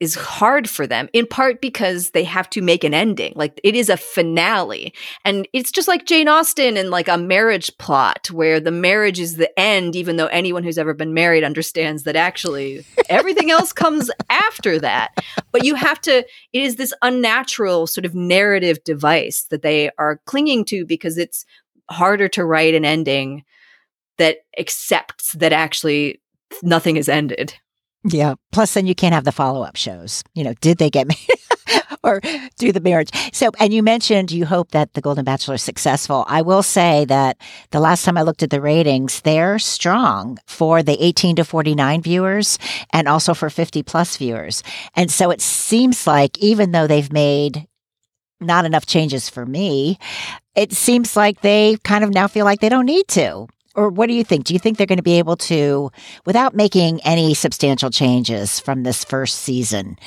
is 0.00 0.14
hard 0.14 0.68
for 0.68 0.86
them 0.86 1.08
in 1.12 1.26
part 1.26 1.60
because 1.60 2.10
they 2.10 2.24
have 2.24 2.48
to 2.50 2.62
make 2.62 2.82
an 2.84 2.94
ending. 2.94 3.34
Like 3.36 3.60
it 3.62 3.76
is 3.76 3.90
a 3.90 3.98
finale. 3.98 4.94
And 5.26 5.46
it's 5.52 5.70
just 5.70 5.88
like 5.88 6.06
Jane 6.06 6.26
Austen 6.26 6.78
and 6.78 6.88
like 6.88 7.06
a 7.06 7.18
marriage 7.18 7.76
plot 7.76 8.30
where 8.30 8.58
the 8.58 8.70
marriage 8.70 9.20
is 9.20 9.36
the 9.36 9.56
end 9.60 9.94
even 9.94 10.16
though 10.16 10.26
anyone 10.26 10.64
who's 10.64 10.78
ever 10.78 10.94
been 10.94 11.12
married 11.12 11.44
understands 11.44 12.04
that 12.04 12.16
actually 12.16 12.84
everything 13.10 13.50
else 13.50 13.72
comes 13.74 14.10
after 14.30 14.78
that. 14.78 15.12
But 15.52 15.64
you 15.64 15.74
have 15.74 16.00
to 16.02 16.18
it 16.18 16.26
is 16.62 16.76
this 16.76 16.94
unnatural 17.02 17.86
sort 17.86 18.06
of 18.06 18.14
narrative 18.14 18.82
device 18.84 19.44
that 19.50 19.62
they 19.62 19.90
are 19.98 20.20
clinging 20.24 20.64
to 20.66 20.86
because 20.86 21.18
it's 21.18 21.44
harder 21.90 22.28
to 22.28 22.44
write 22.44 22.74
an 22.74 22.86
ending 22.86 23.44
that 24.16 24.38
accepts 24.58 25.32
that 25.32 25.52
actually 25.52 26.22
nothing 26.62 26.96
is 26.96 27.08
ended 27.08 27.54
Yeah. 28.04 28.34
Plus, 28.52 28.74
then 28.74 28.86
you 28.86 28.94
can't 28.94 29.14
have 29.14 29.24
the 29.24 29.32
follow 29.32 29.62
up 29.62 29.76
shows. 29.76 30.24
You 30.34 30.44
know, 30.44 30.54
did 30.60 30.78
they 30.78 30.90
get 30.90 31.06
married 31.08 31.82
or 32.02 32.20
do 32.58 32.72
the 32.72 32.80
marriage? 32.80 33.10
So, 33.32 33.50
and 33.58 33.74
you 33.74 33.82
mentioned 33.82 34.30
you 34.30 34.46
hope 34.46 34.70
that 34.70 34.94
the 34.94 35.02
Golden 35.02 35.24
Bachelor 35.24 35.56
is 35.56 35.62
successful. 35.62 36.24
I 36.26 36.40
will 36.42 36.62
say 36.62 37.04
that 37.06 37.36
the 37.70 37.80
last 37.80 38.04
time 38.04 38.16
I 38.16 38.22
looked 38.22 38.42
at 38.42 38.50
the 38.50 38.60
ratings, 38.60 39.20
they're 39.20 39.58
strong 39.58 40.38
for 40.46 40.82
the 40.82 41.02
18 41.04 41.36
to 41.36 41.44
49 41.44 42.02
viewers 42.02 42.58
and 42.92 43.06
also 43.06 43.34
for 43.34 43.50
50 43.50 43.82
plus 43.82 44.16
viewers. 44.16 44.62
And 44.94 45.10
so 45.10 45.30
it 45.30 45.42
seems 45.42 46.06
like 46.06 46.38
even 46.38 46.72
though 46.72 46.86
they've 46.86 47.12
made 47.12 47.66
not 48.40 48.64
enough 48.64 48.86
changes 48.86 49.28
for 49.28 49.44
me, 49.44 49.98
it 50.54 50.72
seems 50.72 51.16
like 51.16 51.42
they 51.42 51.76
kind 51.84 52.02
of 52.02 52.10
now 52.10 52.26
feel 52.26 52.46
like 52.46 52.60
they 52.60 52.70
don't 52.70 52.86
need 52.86 53.06
to. 53.08 53.46
Or 53.80 53.88
what 53.88 54.08
do 54.08 54.12
you 54.12 54.24
think? 54.24 54.44
Do 54.44 54.52
you 54.52 54.60
think 54.60 54.76
they're 54.76 54.86
going 54.86 54.98
to 54.98 55.02
be 55.02 55.18
able 55.18 55.38
to, 55.38 55.90
without 56.26 56.54
making 56.54 57.00
any 57.00 57.32
substantial 57.32 57.88
changes 57.88 58.60
from 58.60 58.82
this 58.82 59.04
first 59.04 59.38
season, 59.38 59.98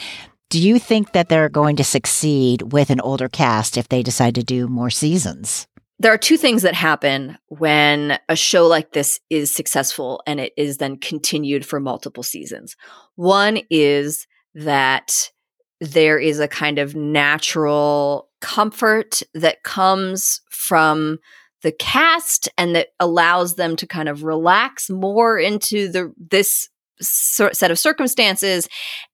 do 0.52 0.62
you 0.62 0.78
think 0.78 1.14
that 1.14 1.28
they're 1.28 1.50
going 1.50 1.76
to 1.78 1.84
succeed 1.84 2.72
with 2.72 2.92
an 2.92 3.02
older 3.02 3.28
cast 3.28 3.76
if 3.76 3.90
they 3.90 4.04
decide 4.04 4.36
to 4.36 4.44
do 4.44 4.68
more 4.68 4.92
seasons? 4.92 5.68
there 6.00 6.12
are 6.12 6.18
two 6.18 6.36
things 6.36 6.64
that 6.64 6.74
happen 6.74 7.38
when 7.48 8.20
a 8.28 8.36
show 8.36 8.68
like 8.68 8.92
this 8.92 9.22
is 9.30 9.54
successful 9.54 10.22
and 10.28 10.38
it 10.38 10.52
is 10.58 10.78
then 10.78 10.98
continued 10.98 11.66
for 11.66 11.80
multiple 11.80 12.24
seasons. 12.24 12.76
One 13.16 13.62
is 13.70 14.28
that 14.54 15.32
there 15.80 16.20
is 16.20 16.42
a 16.42 16.48
kind 16.48 16.78
of 16.78 16.94
natural 16.94 18.28
comfort 18.42 19.22
that 19.34 19.64
comes 19.64 20.42
from 20.50 21.20
the 21.64 21.72
cast 21.72 22.50
and 22.58 22.76
that 22.76 22.90
allows 23.00 23.56
them 23.56 23.76
to 23.78 23.88
kind 23.88 24.08
of 24.08 24.24
relax 24.24 24.90
more 24.90 25.40
into 25.40 25.92
the 25.92 26.14
this 26.18 26.70
set 27.02 27.72
of 27.72 27.80
circumstances. 27.80 28.70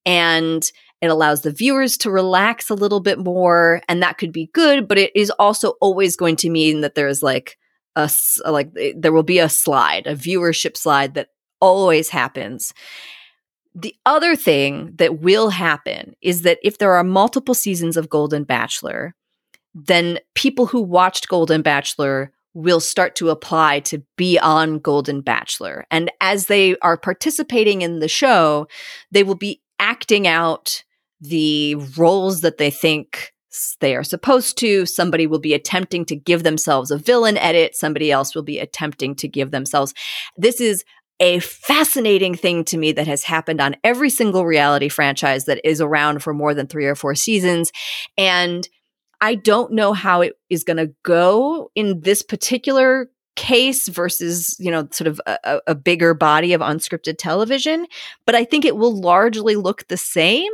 And 0.06 0.70
it 1.02 1.08
allows 1.08 1.42
the 1.42 1.52
viewers 1.52 1.96
to 1.98 2.12
relax 2.12 2.70
a 2.70 2.76
little 2.76 3.00
bit 3.00 3.20
more. 3.20 3.82
And 3.88 4.04
that 4.04 4.18
could 4.18 4.34
be 4.34 4.50
good 4.54 4.88
but 4.88 4.98
it 4.98 5.12
is 5.16 5.32
also 5.32 5.76
always 5.80 6.16
going 6.16 6.36
to 6.38 6.50
mean 6.50 6.82
that 6.82 6.96
there's 6.96 7.24
like 7.24 7.58
a 7.96 8.10
like 8.46 8.70
eh, 8.78 8.94
there 8.98 9.14
will 9.14 9.24
be 9.24 9.40
a 9.40 9.50
slide 9.50 10.08
a 10.08 10.16
viewership 10.16 10.76
slide 10.76 11.14
that 11.14 11.30
always 11.62 12.10
happens. 12.10 12.74
The 13.76 13.96
other 14.06 14.36
thing 14.36 14.94
that 14.96 15.20
will 15.20 15.50
happen 15.50 16.16
is 16.22 16.42
that 16.42 16.58
if 16.64 16.78
there 16.78 16.94
are 16.94 17.04
multiple 17.04 17.54
seasons 17.54 17.98
of 17.98 18.10
Golden 18.10 18.44
Bachelor, 18.44 19.16
then 19.74 20.20
people 20.36 20.66
who 20.66 20.82
watched 20.82 21.28
Golden 21.30 21.62
Bachelor 21.62 22.32
will 22.54 22.80
start 22.80 23.16
to 23.16 23.30
apply 23.30 23.80
to 23.82 24.04
be 24.18 24.40
on 24.40 24.80
Golden 24.80 25.22
Bachelor. 25.22 25.86
And 25.92 26.12
as 26.20 26.48
they 26.48 26.78
are 26.80 26.98
participating 26.98 27.82
in 27.82 28.00
the 28.00 28.08
show, 28.08 28.68
they 29.12 29.24
will 29.24 29.36
be 29.36 29.62
acting 29.80 30.28
out 30.28 30.84
the 31.22 31.76
roles 31.98 32.42
that 32.42 32.58
they 32.58 32.72
think 32.72 33.34
they 33.82 33.96
are 33.96 34.04
supposed 34.04 34.58
to. 34.60 34.86
Somebody 34.86 35.28
will 35.28 35.40
be 35.40 35.54
attempting 35.54 36.06
to 36.06 36.16
give 36.16 36.44
themselves 36.44 36.92
a 36.92 36.98
villain 36.98 37.38
edit, 37.38 37.76
somebody 37.76 38.12
else 38.12 38.36
will 38.36 38.44
be 38.44 38.60
attempting 38.60 39.16
to 39.16 39.28
give 39.28 39.52
themselves. 39.52 39.94
This 40.38 40.62
is 40.62 40.84
a 41.20 41.40
fascinating 41.40 42.34
thing 42.36 42.64
to 42.64 42.78
me 42.78 42.94
that 42.94 43.08
has 43.08 43.24
happened 43.24 43.60
on 43.60 43.76
every 43.84 44.10
single 44.10 44.46
reality 44.46 44.88
franchise 44.88 45.46
that 45.46 45.60
is 45.66 45.82
around 45.82 46.24
for 46.24 46.34
more 46.34 46.54
than 46.54 46.68
three 46.68 46.86
or 46.86 46.96
four 46.96 47.14
seasons. 47.14 47.72
And 48.18 48.68
I 49.22 49.36
don't 49.36 49.74
know 49.74 49.94
how 49.94 50.22
it 50.22 50.34
is 50.50 50.64
going 50.64 50.78
to 50.78 50.94
go 51.04 51.72
in 51.76 52.02
this 52.02 52.22
particular 52.22 53.10
case 53.36 53.88
versus, 53.88 54.56
you 54.60 54.70
know, 54.72 54.88
sort 54.92 55.08
of 55.08 55.22
a, 55.26 55.60
a- 55.68 55.76
bigger 55.76 56.14
body 56.14 56.54
of 56.54 56.62
unscripted 56.62 57.16
television, 57.18 57.86
but 58.26 58.36
I 58.36 58.44
think 58.44 58.66
it 58.66 58.76
will 58.76 59.00
largely 59.00 59.56
look 59.56 59.88
the 59.88 59.98
same. 59.98 60.52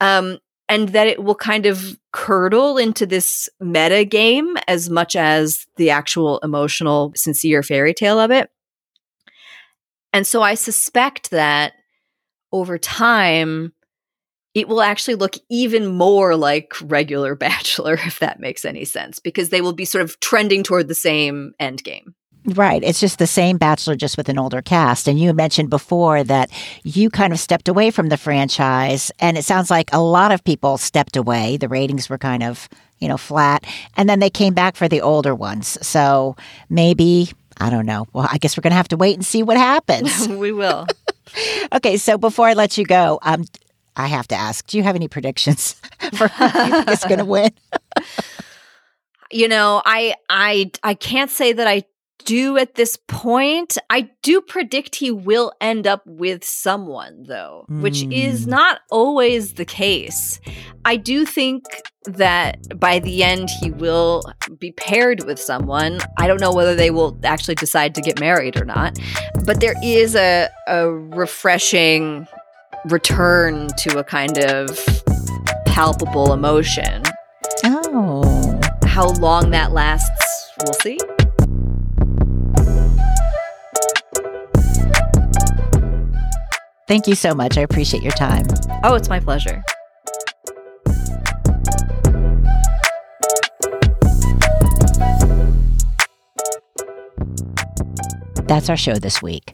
Um, 0.00 0.38
and 0.68 0.90
that 0.90 1.08
it 1.08 1.24
will 1.24 1.34
kind 1.34 1.66
of 1.66 1.98
curdle 2.12 2.78
into 2.78 3.04
this 3.04 3.48
meta 3.58 4.04
game 4.04 4.56
as 4.68 4.88
much 4.88 5.16
as 5.16 5.66
the 5.76 5.90
actual 5.90 6.38
emotional, 6.44 7.12
sincere 7.16 7.64
fairy 7.64 7.92
tale 7.92 8.20
of 8.20 8.30
it. 8.30 8.50
And 10.12 10.24
so 10.24 10.42
I 10.42 10.54
suspect 10.54 11.32
that 11.32 11.72
over 12.52 12.78
time, 12.78 13.72
it 14.54 14.68
will 14.68 14.82
actually 14.82 15.14
look 15.14 15.36
even 15.48 15.86
more 15.86 16.36
like 16.36 16.72
regular 16.82 17.34
Bachelor, 17.40 17.94
if 17.94 18.18
that 18.18 18.40
makes 18.40 18.64
any 18.64 18.84
sense, 18.84 19.18
because 19.18 19.50
they 19.50 19.60
will 19.60 19.72
be 19.72 19.84
sort 19.84 20.02
of 20.02 20.18
trending 20.20 20.62
toward 20.62 20.88
the 20.88 20.94
same 20.94 21.52
end 21.58 21.82
game. 21.84 22.14
Right. 22.46 22.82
It's 22.82 23.00
just 23.00 23.18
the 23.18 23.26
same 23.26 23.58
Bachelor, 23.58 23.96
just 23.96 24.16
with 24.16 24.28
an 24.28 24.38
older 24.38 24.62
cast. 24.62 25.06
And 25.06 25.20
you 25.20 25.32
mentioned 25.34 25.68
before 25.68 26.24
that 26.24 26.50
you 26.84 27.10
kind 27.10 27.32
of 27.32 27.38
stepped 27.38 27.68
away 27.68 27.90
from 27.90 28.08
the 28.08 28.16
franchise. 28.16 29.12
And 29.18 29.36
it 29.36 29.44
sounds 29.44 29.70
like 29.70 29.92
a 29.92 30.00
lot 30.00 30.32
of 30.32 30.42
people 30.42 30.78
stepped 30.78 31.16
away. 31.16 31.58
The 31.58 31.68
ratings 31.68 32.08
were 32.08 32.18
kind 32.18 32.42
of, 32.42 32.68
you 32.98 33.08
know, 33.08 33.18
flat. 33.18 33.64
And 33.96 34.08
then 34.08 34.20
they 34.20 34.30
came 34.30 34.54
back 34.54 34.76
for 34.76 34.88
the 34.88 35.02
older 35.02 35.34
ones. 35.34 35.78
So 35.86 36.34
maybe, 36.70 37.30
I 37.58 37.68
don't 37.68 37.86
know. 37.86 38.06
Well, 38.14 38.26
I 38.30 38.38
guess 38.38 38.56
we're 38.56 38.62
going 38.62 38.72
to 38.72 38.76
have 38.78 38.88
to 38.88 38.96
wait 38.96 39.16
and 39.16 39.24
see 39.24 39.42
what 39.42 39.58
happens. 39.58 40.26
we 40.28 40.50
will. 40.50 40.86
okay. 41.74 41.98
So 41.98 42.16
before 42.16 42.46
I 42.46 42.54
let 42.54 42.78
you 42.78 42.86
go, 42.86 43.18
um, 43.20 43.44
I 43.96 44.06
have 44.06 44.28
to 44.28 44.34
ask 44.36 44.66
do 44.66 44.76
you 44.76 44.82
have 44.84 44.96
any 44.96 45.08
predictions 45.08 45.72
for 46.14 46.28
who 46.28 46.44
you 46.44 46.72
think 46.72 46.90
is 46.90 47.04
going 47.04 47.18
to 47.18 47.24
win? 47.24 47.50
you 49.30 49.48
know, 49.48 49.82
I 49.84 50.14
I 50.28 50.70
I 50.82 50.94
can't 50.94 51.30
say 51.30 51.52
that 51.52 51.66
I 51.66 51.84
do 52.26 52.58
at 52.58 52.74
this 52.74 52.98
point. 53.08 53.78
I 53.88 54.10
do 54.22 54.42
predict 54.42 54.96
he 54.96 55.10
will 55.10 55.52
end 55.60 55.86
up 55.86 56.02
with 56.06 56.44
someone 56.44 57.24
though, 57.26 57.64
which 57.68 58.02
is 58.10 58.44
Mm. 58.44 58.50
not 58.50 58.80
always 58.90 59.54
the 59.54 59.64
case. 59.64 60.38
I 60.84 60.96
do 60.96 61.24
think 61.24 61.64
that 62.04 62.78
by 62.78 62.98
the 62.98 63.22
end 63.24 63.48
he 63.62 63.70
will 63.70 64.22
be 64.58 64.72
paired 64.72 65.24
with 65.24 65.38
someone. 65.40 66.00
I 66.18 66.26
don't 66.26 66.40
know 66.40 66.52
whether 66.52 66.74
they 66.74 66.90
will 66.90 67.18
actually 67.24 67.54
decide 67.54 67.94
to 67.94 68.02
get 68.02 68.20
married 68.20 68.60
or 68.60 68.64
not, 68.66 68.98
but 69.46 69.60
there 69.60 69.74
is 69.82 70.14
a 70.14 70.50
a 70.66 70.90
refreshing 70.90 72.26
return 72.86 73.68
to 73.78 73.98
a 73.98 74.04
kind 74.04 74.38
of 74.38 74.78
palpable 75.66 76.32
emotion. 76.32 77.02
Oh. 77.64 78.60
How 78.84 79.08
long 79.14 79.50
that 79.50 79.72
lasts, 79.72 80.52
we'll 80.64 80.74
see. 80.74 80.98
Thank 86.88 87.06
you 87.06 87.14
so 87.14 87.34
much. 87.34 87.56
I 87.56 87.60
appreciate 87.60 88.02
your 88.02 88.12
time. 88.12 88.46
Oh, 88.82 88.94
it's 88.94 89.08
my 89.08 89.20
pleasure. 89.20 89.62
That's 98.48 98.68
our 98.68 98.76
show 98.76 98.94
this 98.94 99.22
week. 99.22 99.52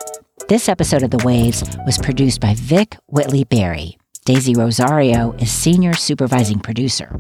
This 0.49 0.69
episode 0.69 1.03
of 1.03 1.11
The 1.11 1.25
Waves 1.25 1.65
was 1.85 1.99
produced 1.99 2.41
by 2.41 2.55
Vic 2.55 2.97
Whitley 3.07 3.43
Berry. 3.43 3.99
Daisy 4.25 4.55
Rosario 4.55 5.33
is 5.41 5.51
senior 5.51 5.93
supervising 5.93 6.61
producer. 6.61 7.19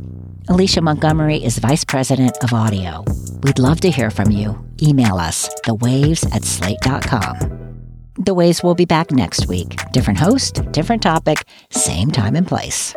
Alicia 0.49 0.81
Montgomery 0.81 1.43
is 1.43 1.59
Vice 1.59 1.85
President 1.85 2.37
of 2.45 2.53
Audio. 2.53 3.05
We'd 3.43 3.59
love 3.59 3.81
to 3.81 3.91
hear 3.91 4.11
from 4.11 4.31
you. 4.31 4.64
Email 4.81 5.16
us, 5.16 5.49
thewaves 5.64 6.24
at 6.33 6.45
slate.com. 6.45 7.83
The 8.16 8.33
Waves 8.33 8.62
will 8.62 8.77
be 8.77 8.85
back 8.85 9.11
next 9.11 9.49
week. 9.49 9.77
Different 9.93 10.20
host, 10.20 10.62
different 10.70 11.03
topic, 11.03 11.43
same 11.70 12.12
time 12.12 12.37
and 12.37 12.47
place. 12.47 12.95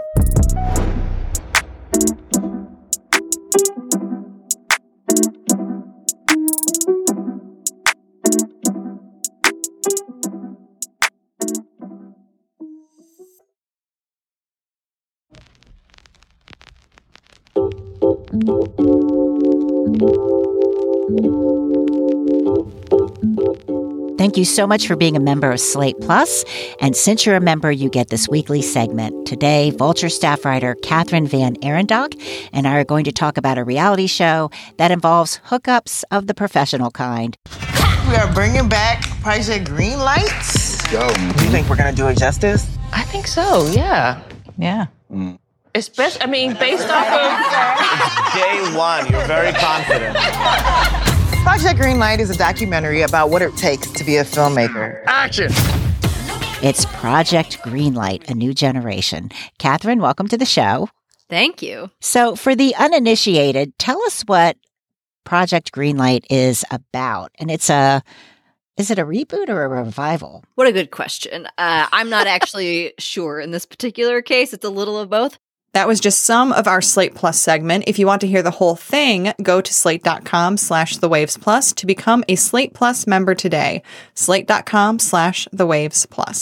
Thank 24.19 24.37
you 24.37 24.45
so 24.45 24.67
much 24.67 24.85
for 24.85 24.95
being 24.95 25.15
a 25.15 25.19
member 25.19 25.51
of 25.51 25.59
Slate 25.59 25.99
Plus. 26.01 26.45
And 26.79 26.95
since 26.95 27.25
you're 27.25 27.37
a 27.37 27.41
member, 27.41 27.71
you 27.71 27.89
get 27.89 28.09
this 28.09 28.29
weekly 28.29 28.61
segment. 28.61 29.25
Today, 29.25 29.71
Vulture 29.71 30.09
staff 30.09 30.45
writer 30.45 30.75
Kathryn 30.83 31.27
Van 31.27 31.55
Arendonk 31.57 32.21
and 32.53 32.67
I 32.67 32.75
are 32.75 32.83
going 32.83 33.05
to 33.05 33.11
talk 33.11 33.37
about 33.37 33.57
a 33.57 33.63
reality 33.63 34.05
show 34.05 34.51
that 34.77 34.91
involves 34.91 35.39
hookups 35.47 36.03
of 36.11 36.27
the 36.27 36.35
professional 36.35 36.91
kind. 36.91 37.35
We 38.09 38.15
are 38.15 38.31
bringing 38.31 38.69
back 38.69 39.01
Project 39.21 39.67
Greenlights. 39.67 40.91
Go. 40.91 41.07
Do 41.11 41.43
you 41.45 41.49
think 41.49 41.67
we're 41.67 41.77
going 41.77 41.95
to 41.95 41.99
do 41.99 42.07
it 42.09 42.17
justice? 42.17 42.77
I 42.93 43.01
think 43.05 43.25
so, 43.25 43.65
yeah. 43.71 44.21
Yeah. 44.57 44.87
Mm. 45.11 45.39
Especially, 45.75 46.21
I 46.21 46.25
mean, 46.25 46.55
based 46.55 46.87
off 46.89 47.05
of. 47.05 48.33
Day 48.33 48.77
one, 48.77 49.05
you're 49.11 49.25
very 49.27 49.53
confident. 49.53 50.15
Project 51.43 51.79
Greenlight 51.79 52.19
is 52.19 52.29
a 52.29 52.37
documentary 52.37 53.01
about 53.01 53.29
what 53.29 53.41
it 53.41 53.55
takes 53.55 53.91
to 53.91 54.03
be 54.03 54.17
a 54.17 54.23
filmmaker. 54.23 55.03
Action! 55.05 55.51
It's 56.61 56.85
Project 56.85 57.59
Greenlight, 57.59 58.29
a 58.29 58.33
new 58.33 58.53
generation. 58.53 59.29
Kathryn, 59.59 60.01
welcome 60.01 60.27
to 60.29 60.37
the 60.37 60.45
show. 60.45 60.89
Thank 61.29 61.61
you. 61.61 61.91
So, 62.01 62.35
for 62.35 62.55
the 62.55 62.75
uninitiated, 62.75 63.77
tell 63.77 64.01
us 64.03 64.23
what 64.23 64.57
Project 65.23 65.71
Greenlight 65.71 66.25
is 66.29 66.65
about. 66.71 67.31
And 67.37 67.51
it's 67.51 67.69
a 67.69 68.01
is 68.75 68.89
it 68.89 68.97
a 68.97 69.05
reboot 69.05 69.49
or 69.49 69.65
a 69.65 69.67
revival? 69.67 70.43
What 70.55 70.65
a 70.65 70.71
good 70.71 70.89
question. 70.89 71.45
Uh, 71.57 71.87
I'm 71.91 72.09
not 72.09 72.27
actually 72.27 72.93
sure 72.99 73.39
in 73.39 73.51
this 73.51 73.65
particular 73.65 74.21
case. 74.21 74.53
It's 74.53 74.65
a 74.65 74.69
little 74.69 74.97
of 74.97 75.09
both. 75.09 75.37
That 75.73 75.87
was 75.87 75.99
just 75.99 76.23
some 76.23 76.51
of 76.51 76.67
our 76.67 76.81
Slate 76.81 77.15
Plus 77.15 77.39
segment. 77.39 77.83
If 77.87 77.99
you 77.99 78.07
want 78.07 78.21
to 78.21 78.27
hear 78.27 78.41
the 78.41 78.57
whole 78.59 78.75
thing, 78.75 79.33
go 79.41 79.61
to 79.61 79.73
slate.com 79.73 80.57
slash 80.57 80.97
the 80.97 81.09
waves 81.09 81.37
plus 81.37 81.73
to 81.73 81.85
become 81.85 82.23
a 82.27 82.35
Slate 82.35 82.73
Plus 82.73 83.05
member 83.05 83.35
today. 83.35 83.83
Slate.com 84.15 84.99
slash 84.99 85.47
the 85.51 85.67
waves 85.67 86.05
plus. 86.05 86.39